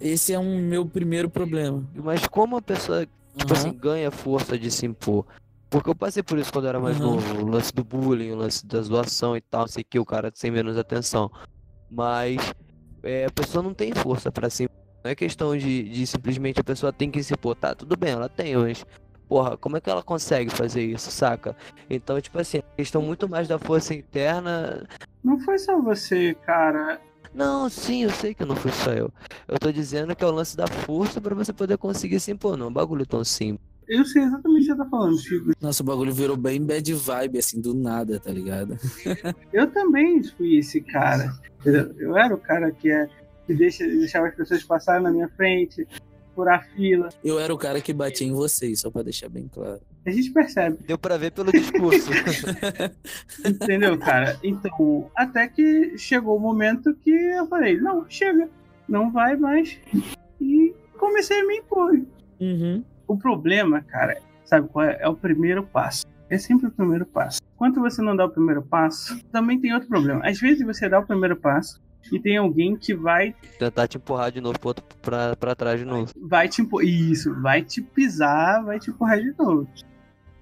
[0.00, 1.88] Esse é um meu primeiro problema.
[1.94, 3.60] Mas como a pessoa, tipo Aham.
[3.60, 5.26] assim, ganha força de se impor?
[5.70, 7.14] Porque eu passei por isso quando eu era mais Aham.
[7.14, 10.30] novo, o lance do bullying, o lance da zoação e tal, sei que o cara
[10.34, 11.30] sem menos atenção.
[11.90, 12.36] Mas
[13.02, 14.76] é, a pessoa não tem força pra se impor.
[15.04, 17.54] Não é questão de, de simplesmente a pessoa tem que se impor.
[17.54, 18.84] Tá, tudo bem, ela tem, mas.
[19.28, 21.54] Porra, como é que ela consegue fazer isso, saca?
[21.90, 24.86] Então, tipo assim, a questão muito mais da força interna.
[25.22, 26.98] Não foi só você, cara.
[27.34, 29.12] Não, sim, eu sei que não fui só eu.
[29.46, 32.56] Eu tô dizendo que é o lance da força pra você poder conseguir se impor,
[32.56, 33.66] não é um bagulho tão simples.
[33.88, 35.52] Eu sei exatamente o que você tá falando, Chico.
[35.60, 38.76] Nossa, o bagulho virou bem bad vibe, assim, do nada, tá ligado?
[39.50, 41.32] Eu também fui esse cara.
[41.60, 41.94] entendeu?
[41.98, 43.08] Eu era o cara que, é,
[43.46, 45.88] que deixa, deixava as pessoas passarem na minha frente,
[46.38, 47.08] furar fila.
[47.24, 49.80] Eu era o cara que batia em vocês, só pra deixar bem claro.
[50.06, 52.08] A gente percebe, Deu pra ver pelo discurso.
[53.44, 54.38] entendeu, cara?
[54.44, 58.48] Então, até que chegou o momento que eu falei, não, chega,
[58.88, 59.76] não vai mais.
[60.40, 62.00] E comecei a me impor.
[62.40, 62.84] Uhum.
[63.08, 64.96] O problema, cara, sabe qual é?
[65.00, 66.06] É o primeiro passo.
[66.30, 67.40] É sempre o primeiro passo.
[67.56, 70.24] Quando você não dá o primeiro passo, também tem outro problema.
[70.24, 74.30] Às vezes você dá o primeiro passo e tem alguém que vai, Tentar te empurrar
[74.32, 76.12] de novo pro outro, pra, pra trás de novo.
[76.16, 76.86] vai te empurrar.
[76.86, 79.68] Isso, vai te pisar, vai te empurrar de novo.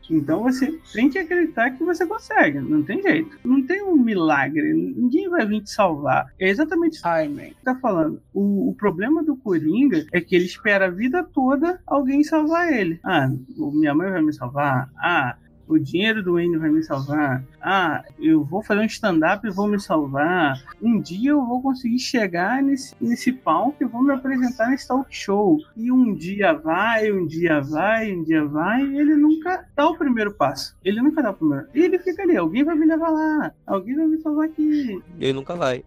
[0.08, 3.38] Então você tem que acreditar que você consegue, não tem jeito.
[3.44, 6.26] Não tem um milagre, ninguém vai vir te salvar.
[6.38, 8.22] É exatamente isso Iron tá falando.
[8.32, 13.00] O, o problema do Coringa é que ele espera a vida toda alguém salvar ele.
[13.04, 14.88] Ah, minha mãe vai me salvar.
[14.96, 15.36] Ah,
[15.68, 17.42] o dinheiro do Wayne vai me salvar.
[17.60, 20.62] Ah, eu vou fazer um stand-up e vou me salvar.
[20.80, 25.06] Um dia eu vou conseguir chegar nesse, nesse palco e vou me apresentar nesse talk
[25.14, 25.58] show.
[25.76, 29.96] E um dia vai, um dia vai, um dia vai, e ele nunca dá o
[29.96, 30.76] primeiro passo.
[30.84, 31.66] Ele nunca dá o primeiro.
[31.74, 35.02] E ele fica ali, alguém vai me levar lá, alguém vai me salvar aqui.
[35.18, 35.84] Ele nunca vai.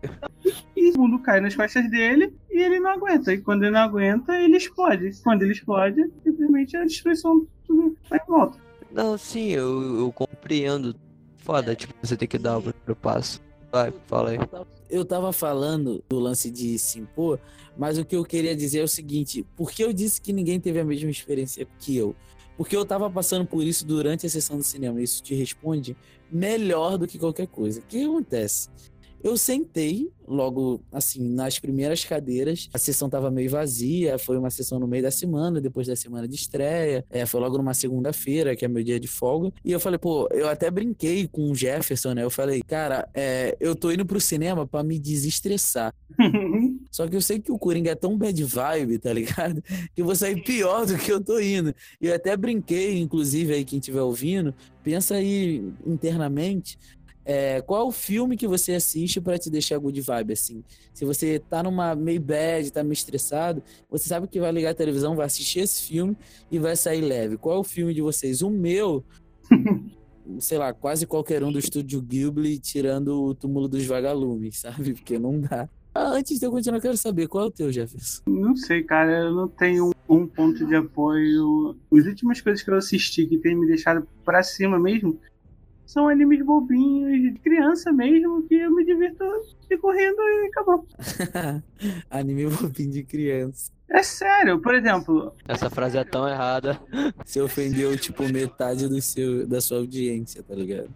[0.75, 3.33] E o mundo cai nas costas dele e ele não aguenta.
[3.33, 5.11] E quando ele não aguenta, ele explode.
[5.23, 7.45] Quando ele explode, simplesmente a destruição
[8.09, 8.68] vai em volta.
[8.91, 10.95] Não, sim, eu, eu compreendo.
[11.37, 13.41] Foda, tipo, você tem que dar o primeiro passo.
[13.71, 14.37] Vai, fala aí.
[14.89, 17.39] Eu tava falando do lance de se impor,
[17.77, 20.59] mas o que eu queria dizer é o seguinte: por que eu disse que ninguém
[20.59, 22.15] teve a mesma experiência que eu?
[22.57, 25.01] Porque eu tava passando por isso durante a sessão do cinema.
[25.01, 25.95] Isso te responde
[26.29, 27.79] melhor do que qualquer coisa.
[27.79, 28.69] O que acontece?
[29.23, 32.69] Eu sentei logo assim nas primeiras cadeiras.
[32.73, 36.27] A sessão tava meio vazia, foi uma sessão no meio da semana, depois da semana
[36.27, 37.03] de estreia.
[37.09, 39.51] É, foi logo numa segunda-feira, que é meu dia de folga.
[39.65, 42.23] E eu falei, pô, eu até brinquei com o Jefferson, né?
[42.23, 45.93] Eu falei, cara, é, eu tô indo pro cinema pra me desestressar.
[46.91, 49.61] Só que eu sei que o Coringa é tão bad vibe, tá ligado?
[49.95, 51.73] Que eu vou sair pior do que eu tô indo.
[51.99, 54.53] E eu até brinquei, inclusive, aí quem estiver ouvindo,
[54.83, 56.77] pensa aí internamente.
[57.25, 60.63] É, qual é o filme que você assiste pra te deixar good vibe, assim?
[60.93, 64.75] Se você tá numa meio bad, tá meio estressado, você sabe que vai ligar a
[64.75, 66.17] televisão, vai assistir esse filme
[66.49, 67.37] e vai sair leve.
[67.37, 68.41] Qual é o filme de vocês?
[68.41, 69.03] O meu,
[70.39, 74.93] sei lá, quase qualquer um do estúdio Ghibli, tirando o túmulo dos vagalumes, sabe?
[74.93, 75.69] Porque não dá.
[75.93, 78.21] Ah, antes de eu continuar, eu quero saber qual é o teu, Jefferson.
[78.27, 81.75] Não sei, cara, eu não tenho um ponto de apoio.
[81.91, 85.19] As últimas coisas que eu assisti que tem me deixado pra cima mesmo
[85.89, 89.25] são animes bobinhos, de criança mesmo, que eu me divirto
[89.67, 90.85] de correndo e acabou.
[92.11, 93.71] Anime bobinho de criança.
[93.89, 96.79] É sério, por exemplo, Essa frase é tão errada.
[97.25, 100.91] Você ofendeu, tipo, metade do seu, da sua audiência, tá ligado?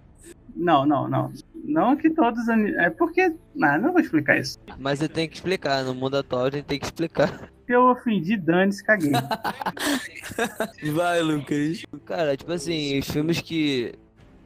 [0.56, 1.34] não, não, não.
[1.64, 2.76] Não que todos os animes.
[2.76, 3.34] É porque.
[3.56, 4.60] Não, não vou explicar isso.
[4.78, 5.84] Mas você tem que explicar.
[5.84, 7.50] No mundo atual a gente tem que explicar.
[7.66, 9.14] Se eu ofendi, dane-se, caguei.
[10.94, 11.84] Vai, Lucas.
[12.06, 13.94] Cara, tipo assim, os filmes que,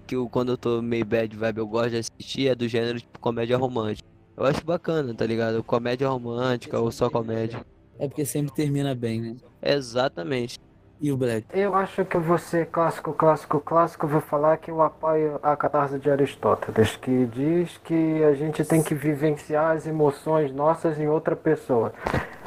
[0.07, 2.99] que eu, quando eu tô meio bad vibe eu gosto de assistir é do gênero
[2.99, 4.07] tipo comédia romântica.
[4.35, 5.63] Eu acho bacana, tá ligado?
[5.63, 7.65] Comédia romântica ou só comédia.
[7.99, 9.35] É porque sempre termina bem, né?
[9.61, 10.59] Exatamente.
[10.99, 11.45] E o Black?
[11.53, 14.07] Eu acho que eu vou ser clássico, clássico, clássico.
[14.07, 18.81] Vou falar que eu apoio a catarse de Aristóteles, que diz que a gente tem
[18.81, 21.93] que vivenciar as emoções nossas em outra pessoa.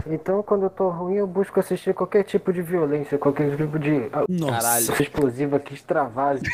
[0.07, 4.09] Então, quando eu tô ruim, eu busco assistir qualquer tipo de violência, qualquer tipo de
[4.13, 5.03] ah, Nossa.
[5.03, 6.43] Explosiva que extravase.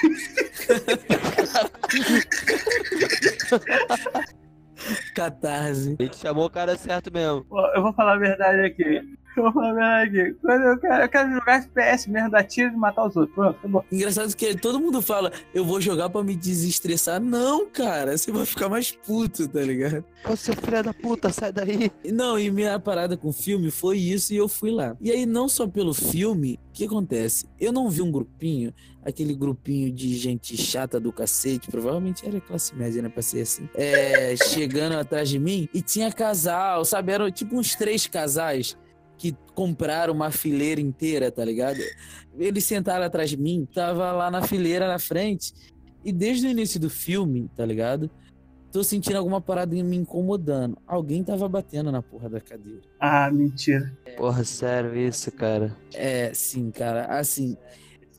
[5.14, 5.96] Catarse.
[5.98, 7.46] A gente chamou o cara certo mesmo.
[7.74, 9.02] Eu vou falar a verdade aqui.
[9.36, 10.34] Eu aqui.
[10.40, 13.34] Quando eu quero, eu quero jogar FPS mesmo, dar tiro e matar os outros.
[13.34, 13.84] Pronto, acabou.
[13.92, 17.20] Engraçado que todo mundo fala, eu vou jogar pra me desestressar.
[17.20, 20.04] Não, cara, você vai ficar mais puto, tá ligado?
[20.28, 21.90] Ô seu filho da puta, sai daí.
[22.12, 24.96] Não, e minha parada com o filme foi isso e eu fui lá.
[25.00, 27.46] E aí, não só pelo filme, o que acontece?
[27.60, 28.72] Eu não vi um grupinho,
[29.04, 33.68] aquele grupinho de gente chata do cacete, provavelmente era classe média, né, pra ser assim,
[33.74, 37.12] é, chegando atrás de mim e tinha casal, sabe?
[37.12, 38.76] Eram tipo uns três casais
[39.16, 41.78] que compraram uma fileira inteira, tá ligado?
[42.38, 45.52] Eles sentaram atrás de mim, tava lá na fileira na frente,
[46.04, 48.10] e desde o início do filme, tá ligado?
[48.70, 50.76] Tô sentindo alguma parada me incomodando.
[50.86, 52.82] Alguém tava batendo na porra da cadeira.
[53.00, 53.96] Ah, mentira.
[54.16, 55.74] Porra, sério isso, cara.
[55.94, 57.56] É, sim, cara, assim.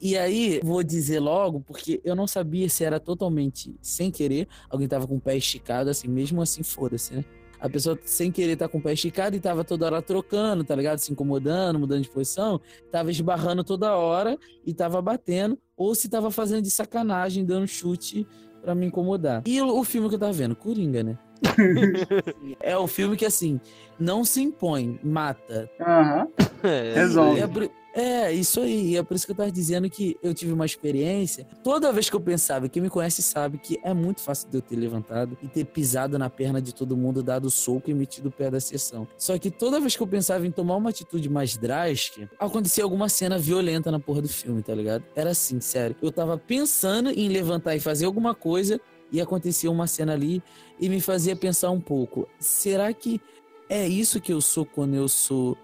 [0.01, 4.87] E aí, vou dizer logo, porque eu não sabia se era totalmente sem querer, alguém
[4.87, 7.25] tava com o pé esticado, assim, mesmo assim, foda-se, né?
[7.59, 10.75] A pessoa sem querer tá com o pé esticado e tava toda hora trocando, tá
[10.75, 10.99] ligado?
[10.99, 16.29] Se incomodando, mudando de posição, tava esbarrando toda hora e tava batendo, ou se tava
[16.29, 18.27] fazendo de sacanagem, dando chute
[18.61, 19.41] pra me incomodar.
[19.45, 21.17] E o, filme que eu tava vendo, Coringa, né?
[22.59, 23.59] é o filme que, assim,
[23.99, 26.27] não se impõe, mata, Aham.
[26.63, 27.39] É, Resolve.
[27.39, 28.95] é, por- é, isso aí.
[28.95, 31.47] É por isso que eu tava dizendo que eu tive uma experiência.
[31.63, 34.61] Toda vez que eu pensava, quem me conhece sabe que é muito fácil de eu
[34.61, 38.31] ter levantado e ter pisado na perna de todo mundo, dado soco e metido o
[38.31, 39.07] pé da sessão.
[39.17, 43.09] Só que toda vez que eu pensava em tomar uma atitude mais drástica, acontecia alguma
[43.09, 45.03] cena violenta na porra do filme, tá ligado?
[45.15, 45.95] Era assim, sério.
[45.99, 48.79] Eu tava pensando em levantar e fazer alguma coisa
[49.11, 50.43] e acontecia uma cena ali
[50.79, 53.19] e me fazia pensar um pouco: será que
[53.69, 55.57] é isso que eu sou quando eu sou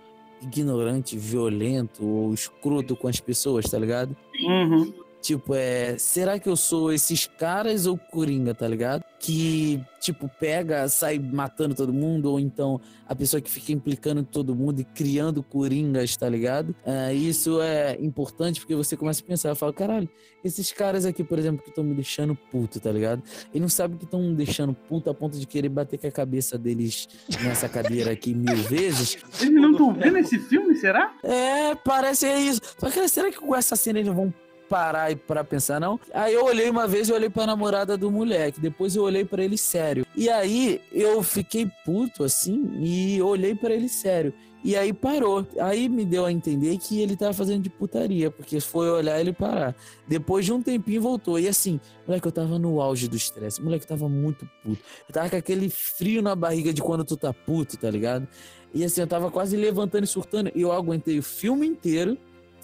[0.44, 4.16] ignorante, violento ou escroto com as pessoas, tá ligado?
[4.42, 4.94] Uhum.
[5.24, 5.98] Tipo, é.
[5.98, 9.06] Será que eu sou esses caras ou Coringa, tá ligado?
[9.18, 14.54] Que, tipo, pega, sai matando todo mundo, ou então a pessoa que fica implicando todo
[14.54, 16.76] mundo e criando Coringas, tá ligado?
[16.86, 20.10] É, isso é importante porque você começa a pensar, fala, caralho,
[20.44, 23.24] esses caras aqui, por exemplo, que estão me deixando puto, tá ligado?
[23.54, 26.12] Eles não sabem que estão me deixando puto a ponto de querer bater com a
[26.12, 27.08] cabeça deles
[27.42, 29.18] nessa cadeira aqui mil vezes.
[29.40, 31.16] Eles não estão vendo esse filme, será?
[31.24, 32.60] É, parece isso.
[32.78, 34.34] Só que será que com essa cena eles vão
[34.74, 36.00] parar e pra pensar, não?
[36.12, 39.44] Aí eu olhei uma vez, eu olhei pra namorada do moleque, depois eu olhei pra
[39.44, 40.04] ele sério.
[40.16, 44.34] E aí eu fiquei puto assim e olhei pra ele sério.
[44.64, 45.46] E aí parou.
[45.60, 49.32] Aí me deu a entender que ele tava fazendo de putaria, porque foi olhar ele
[49.32, 49.76] parar.
[50.08, 51.38] Depois de um tempinho voltou.
[51.38, 53.62] E assim, moleque, eu tava no auge do estresse.
[53.62, 54.82] Moleque, eu tava muito puto.
[55.08, 58.28] Eu tava com aquele frio na barriga de quando tu tá puto, tá ligado?
[58.74, 60.52] E assim, eu tava quase levantando e surtando.
[60.56, 62.18] E eu aguentei o filme inteiro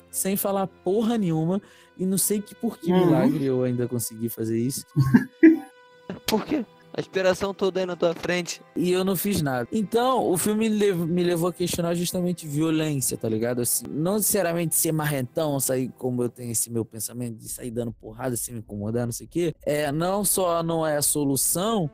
[0.10, 1.62] sem falar porra nenhuma.
[2.00, 3.06] E não sei que por que Uhum.
[3.06, 4.86] milagre eu ainda consegui fazer isso.
[6.26, 6.66] Por quê?
[6.96, 8.62] A inspiração toda aí na tua frente.
[8.76, 9.68] E eu não fiz nada.
[9.72, 13.62] Então, o filme me levou a questionar justamente violência, tá ligado?
[13.62, 17.92] Assim, não necessariamente ser marrentão, sair como eu tenho esse meu pensamento de sair dando
[17.92, 19.54] porrada, se me incomodar, não sei o quê.
[19.64, 21.90] É, não só não é a solução,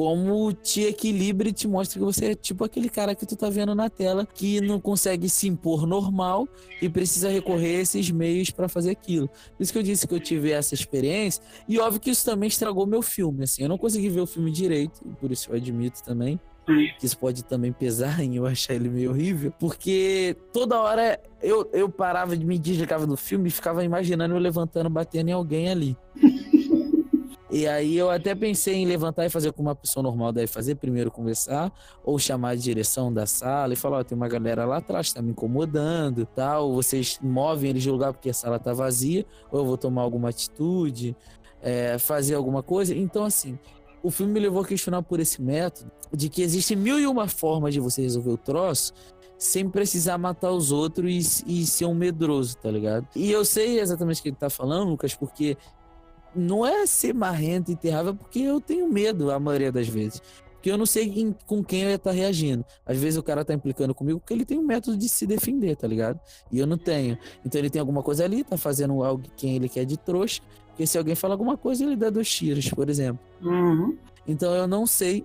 [0.00, 3.50] como te equilibra e te mostra que você é tipo aquele cara que tu tá
[3.50, 6.48] vendo na tela que não consegue se impor normal
[6.80, 9.28] e precisa recorrer a esses meios pra fazer aquilo.
[9.28, 12.48] Por isso que eu disse que eu tive essa experiência e óbvio que isso também
[12.48, 13.64] estragou meu filme, assim.
[13.64, 16.40] Eu não consegui ver o filme direito, por isso eu admito também
[16.98, 21.68] que isso pode também pesar em eu achar ele meio horrível, porque toda hora eu,
[21.74, 25.68] eu parava de me desligava do filme e ficava imaginando eu levantando, batendo em alguém
[25.68, 25.94] ali.
[27.52, 30.76] E aí eu até pensei em levantar e fazer como uma pessoa normal deve fazer,
[30.76, 31.72] primeiro conversar,
[32.04, 35.20] ou chamar a direção da sala e falar, ó, tem uma galera lá atrás tá
[35.20, 39.66] me incomodando, tal, vocês movem eles de lugar porque a sala tá vazia, ou eu
[39.66, 41.16] vou tomar alguma atitude,
[41.60, 42.94] é, fazer alguma coisa.
[42.94, 43.58] Então, assim,
[44.00, 47.26] o filme me levou a questionar por esse método de que existe mil e uma
[47.26, 48.92] formas de você resolver o troço
[49.36, 53.08] sem precisar matar os outros e, e ser um medroso, tá ligado?
[53.16, 55.56] E eu sei exatamente o que ele tá falando, Lucas, porque
[56.34, 60.22] não é ser marrento e terrável, porque eu tenho medo a maioria das vezes.
[60.60, 62.64] Porque eu não sei em, com quem eu ia estar tá reagindo.
[62.84, 65.74] Às vezes o cara tá implicando comigo porque ele tem um método de se defender,
[65.74, 66.20] tá ligado?
[66.52, 67.16] E eu não tenho.
[67.44, 70.42] Então ele tem alguma coisa ali, tá fazendo algo quem ele quer de trouxa.
[70.68, 73.24] Porque se alguém fala alguma coisa, ele dá dois tiros, por exemplo.
[73.42, 73.96] Uhum.
[74.26, 75.24] Então eu não sei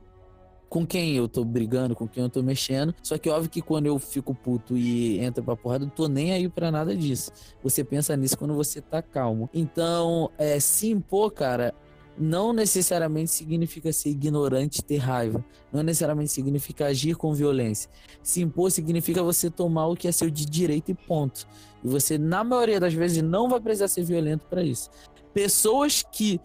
[0.75, 2.93] com quem eu tô brigando, com quem eu tô mexendo.
[3.01, 6.33] Só que óbvio que quando eu fico puto e entro pra porrada, eu tô nem
[6.33, 7.31] aí pra nada disso.
[7.63, 9.49] Você pensa nisso quando você tá calmo.
[9.53, 11.73] Então, é, se impor, cara,
[12.17, 15.45] não necessariamente significa ser ignorante e ter raiva.
[15.71, 17.89] Não necessariamente significa agir com violência.
[18.21, 21.47] Se impor significa você tomar o que é seu de direito e ponto.
[21.85, 24.89] E você, na maioria das vezes, não vai precisar ser violento para isso.
[25.33, 26.41] Pessoas que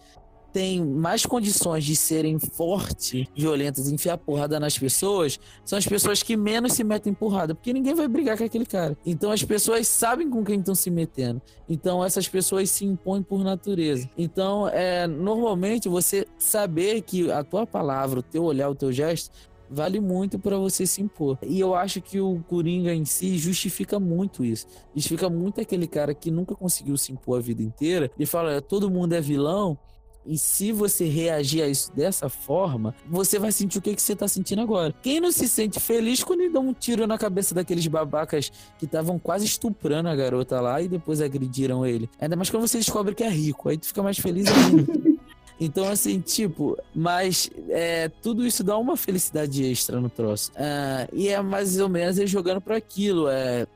[0.53, 6.37] têm mais condições de serem fortes, violentas, enfiar porrada nas pessoas, são as pessoas que
[6.37, 8.97] menos se metem porrada, porque ninguém vai brigar com aquele cara.
[9.05, 11.41] Então as pessoas sabem com quem estão se metendo.
[11.69, 14.09] Então essas pessoas se impõem por natureza.
[14.17, 19.31] Então, é, normalmente você saber que a tua palavra, o teu olhar, o teu gesto
[19.71, 21.39] vale muito para você se impor.
[21.43, 24.67] E eu acho que o Coringa em si justifica muito isso.
[24.95, 28.91] Justifica muito aquele cara que nunca conseguiu se impor a vida inteira e fala: todo
[28.91, 29.79] mundo é vilão,
[30.25, 34.15] e se você reagir a isso dessa forma, você vai sentir o que, que você
[34.15, 34.95] tá sentindo agora.
[35.03, 38.85] Quem não se sente feliz quando ele dá um tiro na cabeça daqueles babacas que
[38.85, 42.09] estavam quase estuprando a garota lá e depois agrediram ele?
[42.21, 45.11] Ainda mais quando você descobre que é rico, aí tu fica mais feliz ainda.
[45.63, 50.51] Então, assim, tipo, mas é, tudo isso dá uma felicidade extra no troço.
[50.53, 53.29] Uh, e é mais ou menos ele jogando para aquilo.
[53.29, 53.67] É,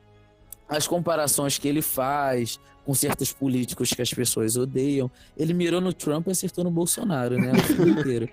[0.66, 5.10] as comparações que ele faz, com certos políticos que as pessoas odeiam.
[5.36, 7.52] Ele mirou no Trump e acertou no Bolsonaro, né?
[7.52, 8.28] O filme inteiro.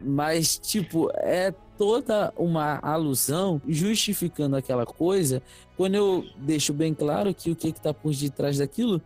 [0.00, 5.42] Mas, tipo, é toda uma alusão justificando aquela coisa,
[5.76, 9.02] quando eu deixo bem claro que o que, que tá por detrás daquilo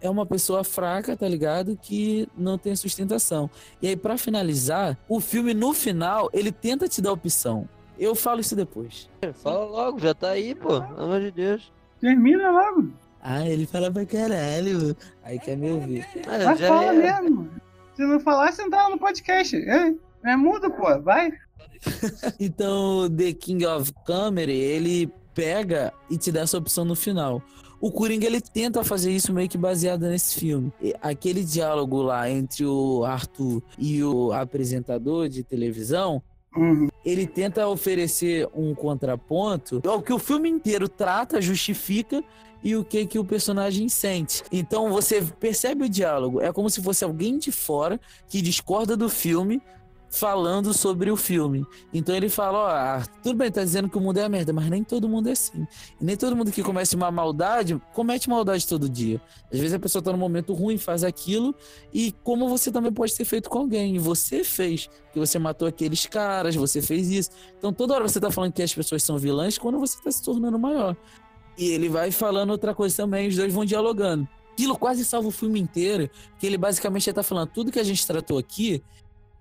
[0.00, 1.76] é uma pessoa fraca, tá ligado?
[1.76, 3.50] Que não tem sustentação.
[3.82, 7.68] E aí, para finalizar, o filme, no final, ele tenta te dar opção.
[7.98, 9.10] Eu falo isso depois.
[9.34, 10.80] Fala logo, já tá aí, pô.
[10.80, 11.70] Pelo amor de Deus.
[12.00, 12.90] Termina logo.
[13.22, 14.96] Ah, ele fala pra caralho.
[15.22, 16.06] Aí quer me ouvir.
[16.26, 16.92] Ah, Mas fala é...
[16.92, 17.50] mesmo.
[17.94, 19.56] Se não falar, você não tá no podcast.
[19.56, 19.94] É,
[20.24, 21.00] é mudo, pô.
[21.02, 21.32] Vai.
[22.40, 27.42] então, The King of Comedy, ele pega e te dá essa opção no final.
[27.80, 30.72] O Coringa ele tenta fazer isso meio que baseado nesse filme.
[31.00, 36.22] Aquele diálogo lá entre o Arthur e o apresentador de televisão,
[36.56, 36.88] Uhum.
[37.04, 42.24] Ele tenta oferecer um contraponto ao que o filme inteiro trata, justifica
[42.62, 44.42] e o que que o personagem sente.
[44.50, 49.08] Então você percebe o diálogo, é como se fosse alguém de fora que discorda do
[49.08, 49.62] filme
[50.10, 51.64] falando sobre o filme.
[51.94, 54.52] Então ele fala, ó, ah, tudo bem, tá dizendo que o mundo é a merda,
[54.52, 55.66] mas nem todo mundo é assim.
[56.00, 59.22] Nem todo mundo que comete uma maldade, comete maldade todo dia.
[59.52, 61.54] Às vezes a pessoa tá num momento ruim, faz aquilo,
[61.94, 65.68] e como você também pode ter feito com alguém, e você fez, que você matou
[65.68, 67.30] aqueles caras, você fez isso.
[67.56, 70.22] Então toda hora você tá falando que as pessoas são vilãs quando você tá se
[70.22, 70.96] tornando maior.
[71.60, 74.26] E ele vai falando outra coisa também, os dois vão dialogando.
[74.54, 76.08] Aquilo quase salva o filme inteiro,
[76.38, 78.82] que ele basicamente tá falando tudo que a gente tratou aqui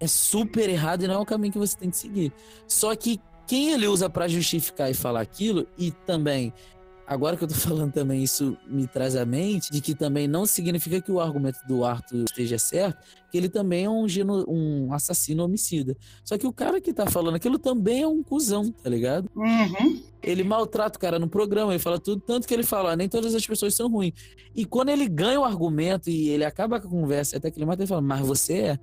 [0.02, 2.34] é super errado e não é o caminho que você tem que seguir.
[2.68, 6.54] Só que quem ele usa para justificar e falar aquilo, e também,
[7.10, 10.46] agora que eu tô falando também, isso me traz à mente de que também não
[10.46, 14.94] significa que o argumento do Arthur esteja certo, que ele também é um, geno, um
[14.94, 15.98] assassino homicida.
[16.24, 19.30] Só que o cara que tá falando aquilo também é um cuzão, tá ligado?
[19.36, 20.02] Uhum.
[20.22, 23.10] Ele maltrata o cara no programa, ele fala tudo, tanto que ele fala, ah, nem
[23.10, 24.14] todas as pessoas são ruins.
[24.56, 27.66] E quando ele ganha o argumento e ele acaba com a conversa, até que ele
[27.66, 28.80] mata, ele fala, mas você é.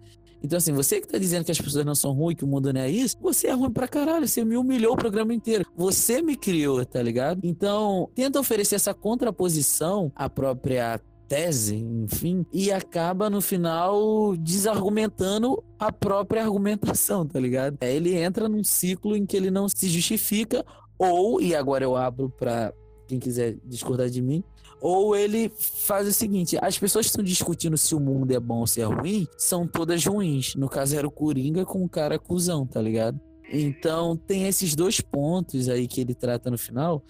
[0.47, 2.73] Então, assim, você que tá dizendo que as pessoas não são ruins, que o mundo
[2.73, 4.29] não é isso, você é ruim pra caralho.
[4.29, 5.67] Você me humilhou o programa inteiro.
[5.77, 7.41] Você me criou, tá ligado?
[7.43, 15.91] Então, tenta oferecer essa contraposição à própria tese, enfim, e acaba no final desargumentando a
[15.91, 17.77] própria argumentação, tá ligado?
[17.81, 20.65] É, ele entra num ciclo em que ele não se justifica,
[20.97, 22.73] ou, e agora eu abro para
[23.09, 24.45] quem quiser discordar de mim,
[24.81, 28.61] ou ele faz o seguinte: as pessoas que estão discutindo se o mundo é bom
[28.61, 30.55] ou se é ruim são todas ruins.
[30.55, 33.21] No caso, era o Coringa com o cara cuzão, tá ligado?
[33.53, 37.03] Então, tem esses dois pontos aí que ele trata no final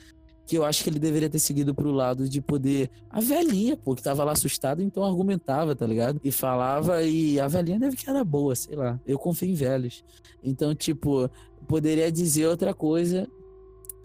[0.46, 2.88] que eu acho que ele deveria ter seguido pro lado de poder.
[3.10, 6.20] A velhinha, pô, que tava lá assustada, então argumentava, tá ligado?
[6.22, 8.98] E falava, e a velhinha deve que era boa, sei lá.
[9.04, 10.04] Eu confio em velhos.
[10.44, 11.28] Então, tipo,
[11.66, 13.28] poderia dizer outra coisa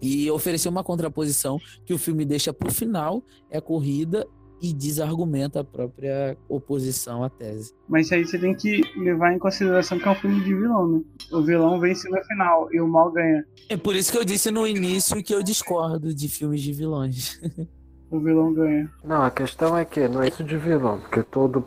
[0.01, 4.27] e oferecer uma contraposição que o filme deixa pro final, é corrida
[4.61, 7.73] e desargumenta a própria oposição à tese.
[7.89, 11.01] Mas aí você tem que levar em consideração que é um filme de vilão, né?
[11.31, 13.43] O vilão vence no final e o mal ganha.
[13.69, 17.39] É por isso que eu disse no início que eu discordo de filmes de vilões.
[18.11, 18.91] O vilão ganha.
[19.05, 21.65] Não, a questão é que não é isso de vilão, porque todo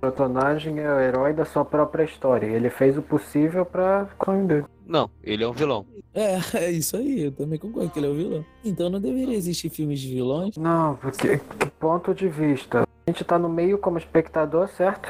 [0.00, 2.46] personagem é o herói da sua própria história.
[2.46, 4.64] Ele fez o possível pra sonho dele.
[4.86, 5.86] Não, ele é um vilão.
[6.14, 8.44] É, é isso aí, eu também concordo que ele é o vilão.
[8.64, 10.56] Então não deveria existir filmes de vilões.
[10.56, 12.82] Não, porque que ponto de vista.
[13.06, 15.08] A gente tá no meio como espectador, certo?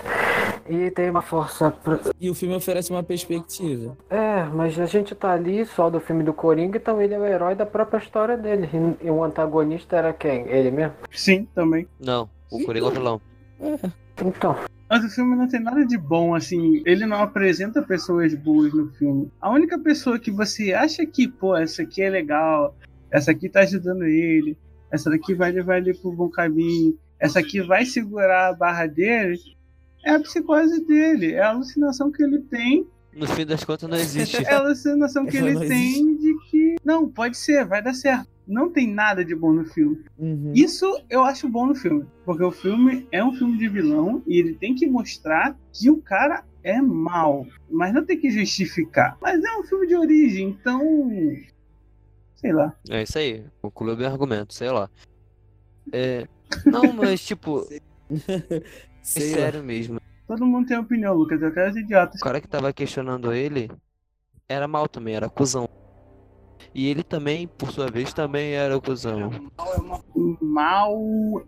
[0.69, 1.71] E tem uma força.
[1.71, 3.97] pra- E o filme oferece uma perspectiva.
[4.09, 7.27] É, mas a gente tá ali só do filme do Coringa, então ele é o
[7.27, 8.69] herói da própria história dele.
[9.03, 10.47] E, o antagonista era quem?
[10.47, 10.95] Ele mesmo?
[11.11, 11.87] Sim, também.
[11.99, 13.21] Não, o Coringa é um vilão.
[14.25, 14.55] Então,
[14.91, 16.83] Mas o filme não tem nada de bom, assim.
[16.85, 19.31] Ele não apresenta pessoas boas no filme.
[19.41, 22.77] A única pessoa que você acha que, pô, essa aqui é legal,
[23.11, 24.59] essa aqui tá ajudando ele,
[24.91, 29.39] essa daqui vai levar ele pro bom caminho, essa aqui vai segurar a barra dele,
[30.05, 32.85] é a psicose dele, é a alucinação que ele tem,
[33.15, 34.45] No fim das contas não existe.
[34.45, 38.29] é a alucinação que Ela ele tem de que, não, pode ser, vai dar certo.
[38.51, 40.05] Não tem nada de bom no filme.
[40.19, 40.53] Uhum.
[40.53, 42.05] Isso eu acho bom no filme.
[42.25, 46.03] Porque o filme é um filme de vilão e ele tem que mostrar que o
[46.03, 47.47] cara é mal.
[47.71, 49.17] Mas não tem que justificar.
[49.23, 50.83] Mas é um filme de origem, então.
[52.35, 52.75] Sei lá.
[52.89, 53.45] É isso aí.
[53.63, 54.91] Concluiu meu argumento, sei lá.
[55.93, 56.27] É.
[56.67, 57.65] Não, mas tipo,
[58.29, 58.63] é
[59.01, 59.37] Sei lá.
[59.37, 60.01] sério mesmo.
[60.27, 61.41] Todo mundo tem opinião, Lucas.
[61.41, 62.21] Eu quero os idiotas.
[62.21, 63.71] O cara que tava questionando ele
[64.49, 65.69] era mal também, era cuzão.
[66.75, 69.31] E ele também, por sua vez, também era cuzão.
[70.41, 70.97] Mal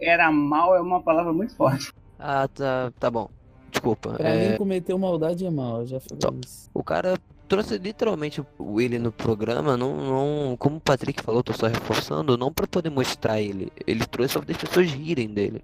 [0.00, 1.92] era mal é uma palavra muito forte.
[2.18, 3.28] Ah, tá, tá bom.
[3.70, 4.10] Desculpa.
[4.14, 6.38] Pra É, mim, cometer uma maldade é mal, eu já falei Então.
[6.44, 6.70] isso.
[6.74, 7.18] o cara
[7.48, 12.36] trouxe literalmente o ele no programa, não, não, como o Patrick falou, tô só reforçando,
[12.38, 13.70] não pra poder mostrar ele.
[13.86, 15.62] Ele trouxe pra poder as pessoas rirem dele,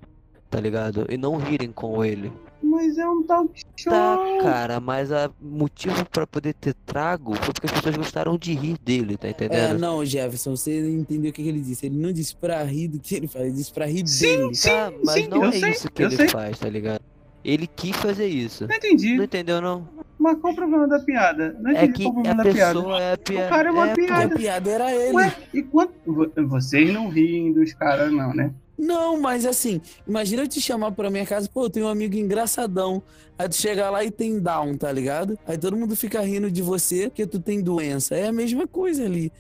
[0.50, 1.06] tá ligado?
[1.08, 2.32] E não rirem com ele.
[2.68, 3.92] Mas é um talk show.
[3.92, 8.52] Tá, cara, mas o motivo pra poder ter trago foi porque as pessoas gostaram de
[8.52, 9.78] rir dele, tá É, entendendo?
[9.78, 11.86] não, Jefferson, você entendeu o que, que ele disse.
[11.86, 14.54] Ele não disse pra rir do que ele faz, ele disse pra rir Sim, dele.
[14.54, 16.28] sim, Tá, mas sim, não eu é sei, isso que ele sei.
[16.28, 17.00] faz, tá ligado?
[17.44, 18.66] Ele quis fazer isso.
[18.68, 19.16] Não entendi.
[19.16, 19.88] Não entendeu, não?
[20.18, 21.56] Mas qual o problema da piada?
[21.60, 22.74] Não É que qual o a problema da piada.
[22.74, 23.48] pessoa é a piada.
[23.48, 24.34] cara é uma Porque piada.
[24.34, 25.14] a piada era ele.
[25.16, 25.92] Ué, e quanto.
[26.04, 28.52] vo- Vocês não riem dos caras, não, né?
[28.78, 32.14] Não, mas assim, imagina eu te chamar pra minha casa, pô, eu tenho um amigo
[32.14, 33.02] engraçadão.
[33.36, 35.36] Aí tu chega lá e tem down, tá ligado?
[35.46, 38.14] Aí todo mundo fica rindo de você porque tu tem doença.
[38.14, 39.32] É a mesma coisa ali.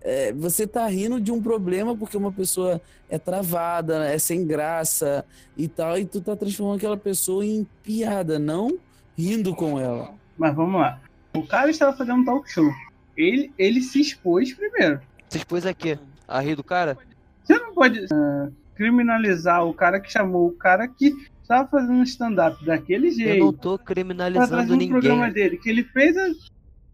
[0.00, 5.24] É, você tá rindo de um problema porque uma pessoa é travada, é sem graça
[5.56, 8.78] e tal, e tu tá transformando aquela pessoa em piada, não
[9.16, 10.12] rindo com ela.
[10.36, 11.00] Mas vamos lá.
[11.34, 12.68] O cara estava fazendo um talk show.
[13.16, 15.00] Ele, ele se expôs primeiro.
[15.28, 16.98] Você expôs aqui a rir do cara?
[17.44, 21.12] Você não pode ah, criminalizar o cara que chamou o cara que
[21.42, 23.52] estava fazendo um stand-up daquele Eu não jeito.
[23.54, 25.32] tô criminalizando um programa ninguém.
[25.32, 25.56] dele.
[25.58, 26.16] Que ele fez.
[26.16, 26.28] a-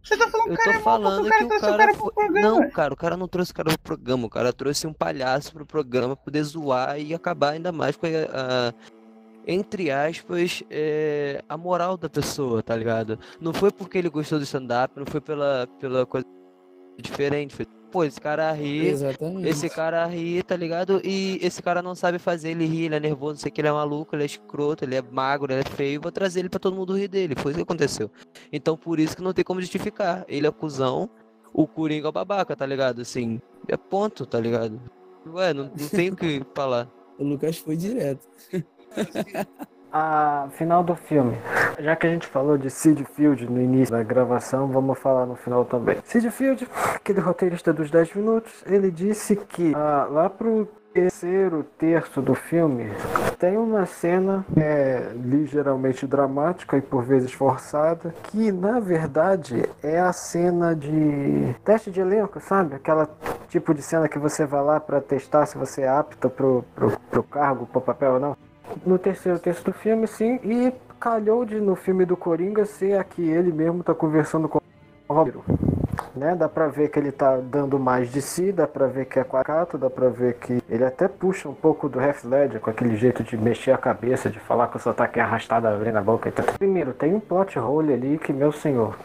[0.03, 1.95] Você tá falando Eu que cara é falando o cara que o trouxe o cara
[1.95, 2.49] pro programa.
[2.49, 4.27] Não, cara, o cara não trouxe o cara pro programa.
[4.27, 8.11] O cara trouxe um palhaço pro programa poder zoar e acabar ainda mais com a,
[8.11, 8.75] a-
[9.47, 13.19] entre aspas, é, a moral da pessoa, tá ligado?
[13.41, 16.27] Não foi porque ele gostou do stand-up, não foi pela, pela coisa
[17.01, 17.55] diferente.
[17.55, 19.49] Foi, pô, esse cara ri, Exatamente.
[19.49, 21.01] esse cara ri, tá ligado?
[21.05, 23.61] E esse cara não sabe fazer, ele ri, ele é nervoso, não sei o que,
[23.61, 26.49] ele é maluco, ele é escroto, ele é magro, ele é feio, vou trazer ele
[26.49, 27.35] pra todo mundo rir dele.
[27.37, 28.11] Foi isso que aconteceu.
[28.53, 30.25] Então por isso que não tem como justificar.
[30.29, 31.09] Ele é cuzão,
[31.53, 33.01] o Coringa é o babaca, tá ligado?
[33.01, 34.81] Assim, é ponto, tá ligado?
[35.27, 36.89] Ué, não, não tem o que falar.
[37.19, 38.25] O Lucas foi direto.
[39.93, 41.37] a final do filme.
[41.79, 45.37] Já que a gente falou de Sid Field no início da gravação, vamos falar no
[45.37, 45.99] final também.
[46.05, 52.21] Sid Field, aquele roteirista dos 10 minutos, ele disse que ah, lá pro terceiro terço
[52.21, 52.91] do filme
[53.39, 60.13] tem uma cena é, ligeiramente dramática e por vezes forçada, que na verdade é a
[60.13, 62.75] cena de teste de elenco, sabe?
[62.75, 63.09] Aquela
[63.49, 66.99] tipo de cena que você vai lá pra testar se você é apto pro, pro,
[67.11, 68.48] pro cargo, pro papel ou não
[68.87, 73.23] no terceiro texto do filme, sim, e calhou de no filme do Coringa ser aqui
[73.23, 74.59] ele mesmo tá conversando com
[75.09, 75.45] o Romero.
[76.15, 76.35] Né?
[76.35, 79.25] Dá pra ver que ele tá dando mais de si, dá pra ver que é
[79.25, 82.97] quacato, dá pra ver que ele até puxa um pouco do Half Ledger com aquele
[82.97, 86.33] jeito de mexer a cabeça, de falar com o sotaque arrastado abrindo a boca e
[86.33, 86.45] tal.
[86.59, 88.97] Primeiro, tem um plot hole ali que, meu senhor,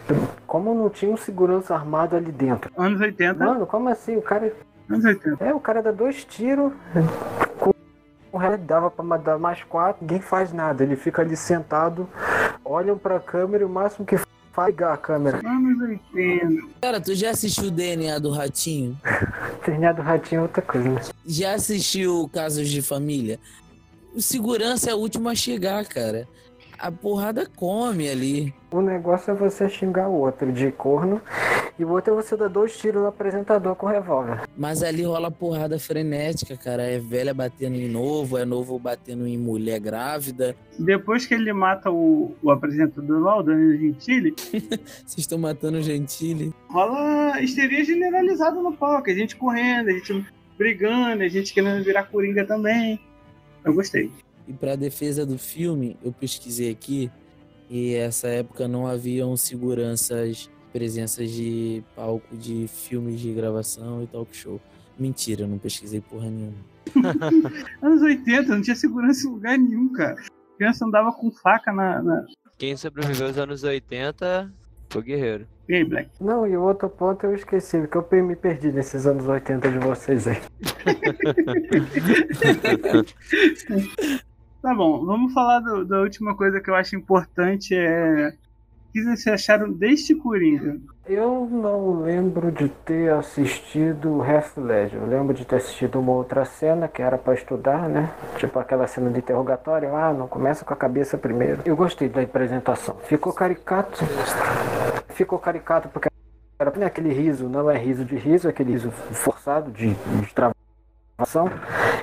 [0.47, 2.71] como não tinha um segurança armado ali dentro?
[2.75, 3.45] Anos 80.
[3.45, 4.17] Mano, como assim?
[4.17, 4.51] O cara
[4.89, 5.43] Anos 80.
[5.43, 6.71] É, o cara dá dois tiros,
[7.59, 7.72] com
[8.33, 10.83] o resto dava pra dar mais quatro, ninguém faz nada.
[10.83, 12.09] Ele fica ali sentado,
[12.65, 14.17] olham pra câmera e o máximo que
[14.51, 15.39] faz é ligar a câmera.
[16.15, 16.67] 80.
[16.81, 18.99] Cara, tu já assistiu o DNA do Ratinho?
[19.63, 21.01] Terminar do ratinho é outra coisa, né?
[21.25, 23.39] Já assistiu Casos de Família?
[24.15, 26.27] O segurança é o último a chegar, cara.
[26.83, 28.53] A porrada come ali.
[28.69, 31.21] O negócio é você xingar o outro de corno
[31.79, 34.41] e o outro é você dar dois tiros no apresentador com revólver.
[34.57, 36.83] Mas ali rola porrada frenética, cara.
[36.83, 40.57] É velha batendo em novo, é novo batendo em mulher grávida.
[40.77, 44.35] Depois que ele mata o, o apresentador lá, o Danilo Gentili,
[45.05, 46.53] Vocês estão matando o Gentili.
[46.67, 49.09] rola histeria generalizada no palco.
[49.09, 50.25] A gente correndo, a gente
[50.57, 52.99] brigando, a gente querendo virar coringa também.
[53.63, 54.11] Eu gostei.
[54.47, 57.09] E pra defesa do filme, eu pesquisei aqui
[57.69, 64.35] e essa época não haviam seguranças, presenças de palco de filmes de gravação e talk
[64.35, 64.59] show.
[64.97, 66.57] Mentira, eu não pesquisei porra nenhuma.
[67.81, 70.15] Anos 80, não tinha segurança em lugar nenhum, cara.
[70.21, 72.01] A criança andava com faca na.
[72.01, 72.25] na...
[72.57, 74.53] Quem sobreviveu aos anos 80
[74.89, 75.47] foi guerreiro.
[75.67, 76.09] E aí, Black?
[76.21, 79.79] Não, e o outro ponto eu esqueci, porque eu me perdi nesses anos 80 de
[79.79, 80.37] vocês aí.
[84.63, 88.29] Tá bom, vamos falar do- da última coisa que eu acho importante é.
[88.89, 90.77] O que vocês acharam deste Coringa?
[91.05, 95.01] Eu não lembro de ter assistido Heath Ledger.
[95.01, 98.09] Eu lembro de ter assistido uma outra cena que era pra estudar, né?
[98.37, 99.93] Tipo aquela cena de interrogatório.
[99.95, 101.61] Ah, não começa com a cabeça primeiro.
[101.65, 102.95] Eu gostei da apresentação.
[103.03, 103.99] Ficou caricato.
[105.09, 106.07] Ficou caricato porque
[106.59, 110.33] era né, aquele riso, não é riso de riso, é aquele riso forçado de, de
[111.23, 111.49] travação.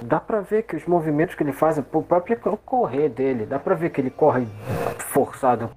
[0.03, 3.75] Dá pra ver que os movimentos que ele faz, o próprio correr dele, dá pra
[3.75, 4.47] ver que ele corre
[4.99, 5.71] forçado,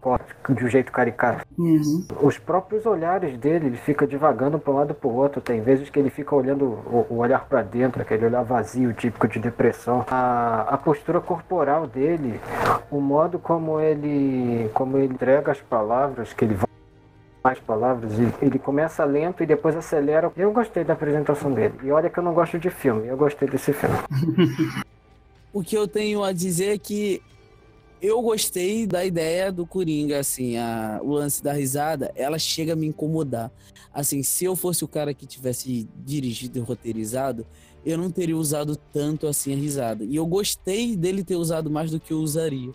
[0.00, 1.44] corre de um jeito caricato.
[1.58, 2.06] Uhum.
[2.20, 5.40] Os próprios olhares dele, ele fica divagando para um lado para o outro.
[5.40, 9.26] Tem vezes que ele fica olhando o, o olhar para dentro, aquele olhar vazio, típico
[9.26, 10.04] de depressão.
[10.10, 12.40] A, a postura corporal dele,
[12.90, 16.66] o modo como ele, como ele entrega as palavras, que ele vai
[17.50, 20.30] as palavras, e ele começa lento e depois acelera.
[20.36, 21.74] Eu gostei da apresentação dele.
[21.82, 23.96] E olha que eu não gosto de filme, eu gostei desse filme.
[25.54, 27.20] O que eu tenho a dizer é que
[28.00, 32.76] eu gostei da ideia do Coringa, assim, a, o lance da risada, ela chega a
[32.76, 33.52] me incomodar.
[33.92, 37.46] Assim, se eu fosse o cara que tivesse dirigido e roteirizado,
[37.84, 40.04] eu não teria usado tanto assim a risada.
[40.04, 42.72] E eu gostei dele ter usado mais do que eu usaria.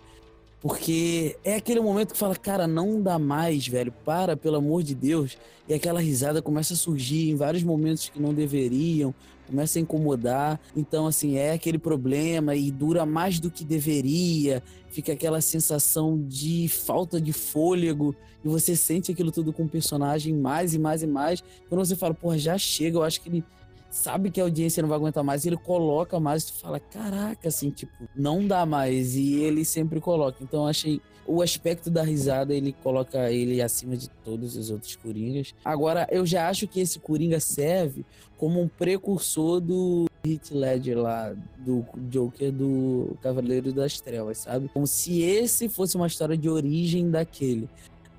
[0.60, 4.96] Porque é aquele momento que fala, cara, não dá mais, velho, para, pelo amor de
[4.96, 5.38] Deus.
[5.70, 9.14] E aquela risada começa a surgir em vários momentos que não deveriam,
[9.46, 10.60] começa a incomodar.
[10.76, 14.64] Então, assim, é aquele problema e dura mais do que deveria.
[14.90, 20.34] Fica aquela sensação de falta de fôlego e você sente aquilo tudo com o personagem
[20.34, 21.44] mais e mais e mais.
[21.70, 23.44] Quando você fala, porra, já chega, eu acho que ele
[23.90, 27.70] sabe que a audiência não vai aguentar mais, ele coloca mais, tu fala, caraca, assim,
[27.70, 29.16] tipo, não dá mais.
[29.16, 30.44] E ele sempre coloca.
[30.44, 35.54] Então, achei o aspecto da risada, ele coloca ele acima de todos os outros Coringas.
[35.64, 38.06] Agora, eu já acho que esse Coringa serve
[38.38, 44.70] como um precursor do Heath Ledger lá, do Joker do Cavaleiro das Trevas, sabe?
[44.70, 47.68] Como se esse fosse uma história de origem daquele.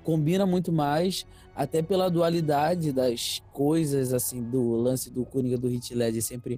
[0.03, 1.25] Combina muito mais,
[1.59, 6.57] até pela dualidade das coisas, assim, do lance do Coringa do Heath Ledger sempre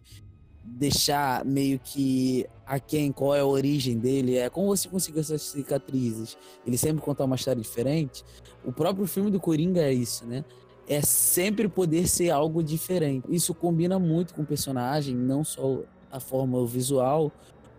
[0.63, 5.41] deixar meio que a quem, qual é a origem dele, é como você conseguiu essas
[5.41, 6.37] cicatrizes.
[6.67, 8.23] Ele sempre contar uma história diferente.
[8.63, 10.45] O próprio filme do Coringa é isso, né?
[10.87, 13.25] É sempre poder ser algo diferente.
[13.27, 15.79] Isso combina muito com o personagem, não só
[16.11, 17.31] a forma visual,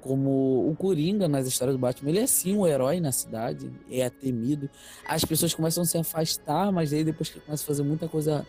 [0.02, 2.10] como o Coringa nas histórias do Batman.
[2.10, 4.68] Ele é sim um herói na cidade, é temido.
[5.06, 8.46] As pessoas começam a se afastar, mas aí depois que começa a fazer muita coisa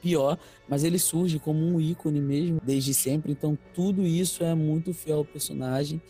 [0.00, 0.36] pior,
[0.68, 3.30] mas ele surge como um ícone mesmo, desde sempre.
[3.30, 6.02] Então, tudo isso é muito fiel ao personagem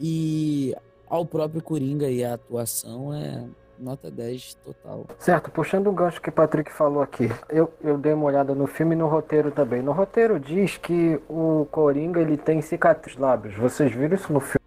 [0.00, 0.74] e
[1.06, 3.44] ao próprio Coringa e a atuação é
[3.78, 5.06] nota 10 total.
[5.18, 8.66] Certo, puxando o gancho que o Patrick falou aqui, eu, eu dei uma olhada no
[8.66, 9.82] filme e no roteiro também.
[9.82, 13.54] No roteiro diz que o Coringa ele tem cicatriz lábios.
[13.54, 14.58] Vocês viram isso no filme?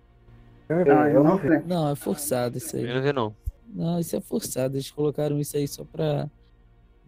[0.69, 1.49] Ah, eu não vi.
[1.49, 1.59] sei.
[1.65, 2.87] Não, é forçado isso aí.
[2.87, 3.35] Eu não vi não.
[3.73, 4.75] Não, isso é forçado.
[4.75, 6.27] Eles colocaram isso aí só pra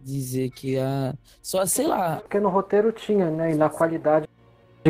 [0.00, 1.14] dizer que a.
[1.42, 2.16] Só, sei lá.
[2.16, 3.52] Porque no roteiro tinha, né?
[3.52, 4.28] E na qualidade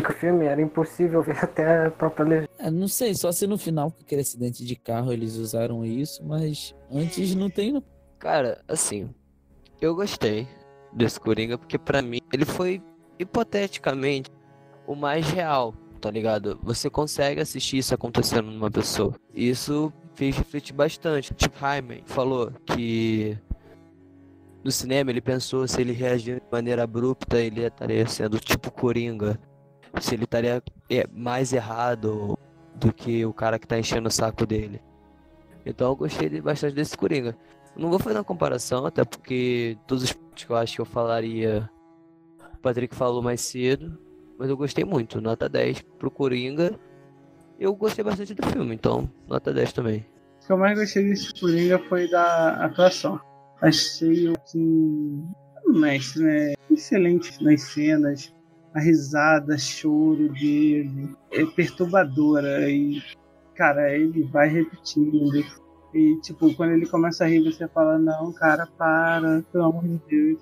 [0.01, 2.49] do filme era impossível ver até a própria legenda.
[2.59, 6.23] é, não sei, só se no final, com aquele acidente de carro, eles usaram isso,
[6.25, 7.71] mas antes não tem.
[7.71, 7.83] não.
[8.19, 9.09] Cara, assim,
[9.81, 10.47] eu gostei
[10.91, 12.81] desse Coringa porque pra mim ele foi
[13.19, 14.31] hipoteticamente
[14.87, 16.59] o mais real, tá ligado?
[16.63, 19.13] Você consegue assistir isso acontecendo numa pessoa.
[19.33, 21.33] Isso fez refletir bastante.
[21.33, 23.37] Tipo, Hyman falou que
[24.63, 29.39] no cinema ele pensou se ele reagir de maneira abrupta, ele estaria sendo tipo Coringa.
[30.01, 32.37] Se ele estaria é, mais errado
[32.75, 34.81] do que o cara que tá enchendo o saco dele.
[35.65, 37.35] Então eu gostei bastante desse Coringa.
[37.75, 40.85] Não vou fazer uma comparação, até porque todos os pontos que eu acho que eu
[40.85, 41.69] falaria,
[42.53, 43.97] o Patrick falou mais cedo.
[44.37, 46.77] Mas eu gostei muito, nota 10 pro Coringa.
[47.57, 50.05] Eu gostei bastante do filme, então nota 10 também.
[50.43, 53.19] O que eu mais gostei desse Coringa foi da atuação.
[53.61, 55.25] Achei assim.
[55.67, 56.53] Mestre, né?
[56.69, 58.34] Excelente nas cenas.
[58.75, 61.15] A risada, choro dele.
[61.31, 62.69] É perturbadora.
[62.69, 63.01] E,
[63.55, 65.43] cara, ele vai repetindo.
[65.93, 70.01] E, tipo, quando ele começa a rir, você fala: Não, cara, para, pelo amor de
[70.09, 70.39] Deus.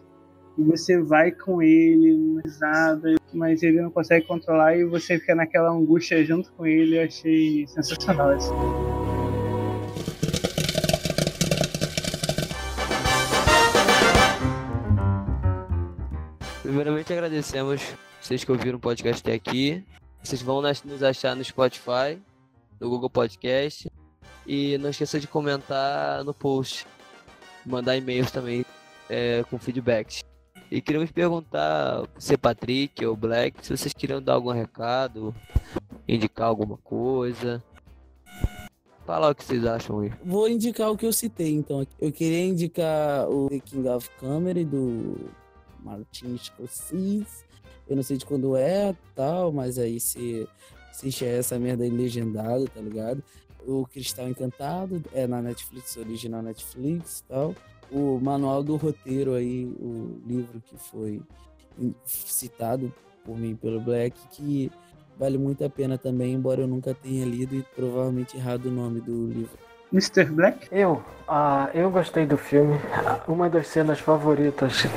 [0.57, 5.71] E você vai com ele, risada, mas ele não consegue controlar e você fica naquela
[5.71, 6.97] angústia junto com ele.
[6.97, 8.53] Eu achei sensacional isso.
[16.61, 19.83] Primeiramente agradecemos vocês que ouviram o podcast até aqui.
[20.23, 22.17] Vocês vão nos achar no Spotify,
[22.79, 23.91] no Google Podcast.
[24.47, 26.87] E não esqueça de comentar no post.
[27.65, 28.65] Mandar e-mails também
[29.09, 30.23] é, com feedbacks.
[30.71, 35.35] E queríamos perguntar se Patrick ou Black, se vocês queriam dar algum recado,
[36.07, 37.61] indicar alguma coisa.
[39.05, 40.13] Fala o que vocês acham aí.
[40.23, 41.85] Vou indicar o que eu citei, então.
[41.99, 45.29] Eu queria indicar o The King of Comedy do
[45.83, 47.51] Martin Scorsese.
[47.87, 50.47] Eu não sei de quando é, tal, mas aí se
[50.89, 53.23] assiste essa merda aí legendado, tá ligado?
[53.65, 57.55] O Cristal Encantado é na Netflix, original Netflix tal.
[57.91, 61.21] O manual do roteiro aí, o livro que foi
[62.05, 64.71] citado por mim pelo Black, que
[65.17, 68.99] vale muito a pena também, embora eu nunca tenha lido e provavelmente errado o nome
[68.99, 69.57] do livro.
[69.93, 70.25] Mr.
[70.25, 70.67] Black?
[70.71, 72.79] Eu, ah, eu gostei do filme.
[73.27, 74.87] Uma das cenas favoritas,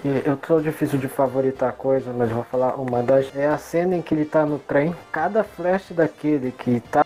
[0.00, 3.96] que eu tô difícil de favoritar coisa, mas vou falar uma das, é a cena
[3.96, 4.94] em que ele tá no trem.
[5.10, 7.04] Cada flash daquele que tá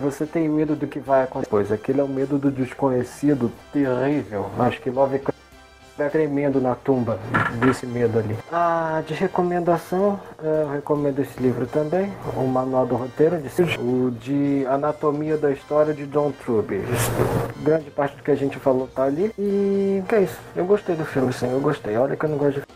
[0.00, 1.48] você tem medo do que vai acontecer.
[1.50, 4.50] Pois aquele é o medo do desconhecido terrível.
[4.58, 5.39] Acho que Lovecraft
[6.08, 7.18] tremendo na tumba
[7.58, 8.36] desse medo ali.
[8.50, 14.64] Ah, de recomendação, eu recomendo esse livro também, o Manual do Roteiro, de o de
[14.66, 16.82] Anatomia da História de John Truby.
[17.62, 19.32] Grande parte do que a gente falou tá ali.
[19.38, 21.96] E que é isso, eu gostei do filme, sim, eu gostei.
[21.96, 22.66] Olha que eu não gosto de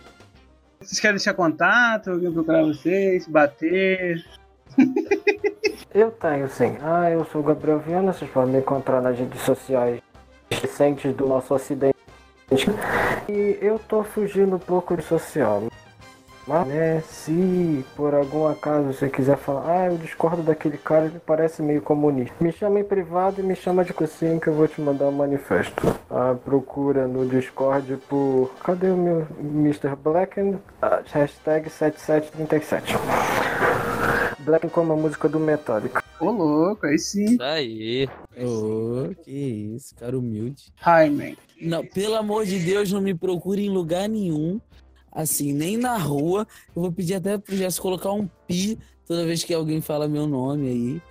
[0.80, 2.10] Vocês querem deixar contato?
[2.10, 3.26] Alguém procurar vocês?
[3.26, 4.22] Bater?
[5.94, 6.76] eu tenho sim.
[6.82, 10.00] Ah, eu sou o Gabriel Viana, vocês podem me encontrar nas redes sociais
[10.50, 11.93] recentes do nosso ocidente
[13.28, 15.64] e eu tô fugindo um pouco de social.
[16.46, 21.18] Mas, né, se por algum acaso você quiser falar, ah, eu discordo daquele cara, ele
[21.24, 22.34] parece meio comunista.
[22.38, 25.12] Me chama em privado e me chama de cocinho que eu vou te mandar um
[25.12, 25.94] manifesto.
[26.10, 28.50] Ah, procura no Discord por.
[28.62, 29.96] Cadê o meu Mr.
[29.96, 30.58] Blacken?
[30.82, 32.94] Ah, hashtag 7737.
[34.44, 36.02] Blacken como a música do Metallica.
[36.20, 37.24] Ô, louco, aí sim.
[37.24, 38.08] Isso aí.
[38.36, 40.72] Ô, oh, que isso, cara humilde.
[40.80, 41.36] Hi, man.
[41.60, 44.60] Não, pelo amor de Deus, não me procure em lugar nenhum.
[45.10, 46.46] Assim, nem na rua.
[46.74, 50.26] Eu vou pedir até pro Jess colocar um pi toda vez que alguém fala meu
[50.26, 51.02] nome aí.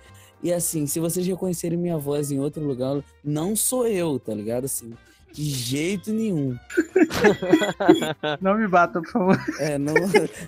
[0.42, 4.66] E assim, se vocês reconhecerem minha voz em outro lugar, não sou eu, tá ligado?
[4.66, 4.92] Assim,
[5.32, 6.56] de jeito nenhum.
[8.40, 9.38] não me batam, por favor.
[9.58, 9.94] É, não,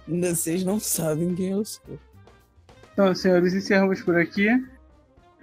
[0.07, 1.99] vocês não sabem quem eu sou.
[2.97, 4.49] Então, senhores, encerramos por aqui.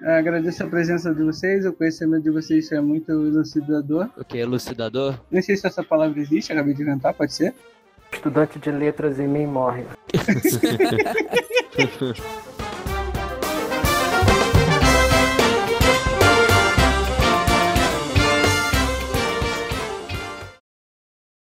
[0.02, 4.10] Agradeço a presença de vocês, o conhecimento de vocês é muito elucidador.
[4.18, 4.40] O que?
[4.40, 5.20] Elucidador?
[5.30, 7.54] Não sei se essa palavra existe, acabei de inventar, pode ser?
[8.12, 9.86] Estudante de letras em mim morre.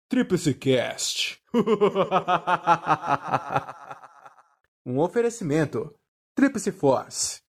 [0.08, 1.40] Tríplice Cast.
[4.84, 5.94] um oferecimento.
[6.34, 7.42] Tríplice Force.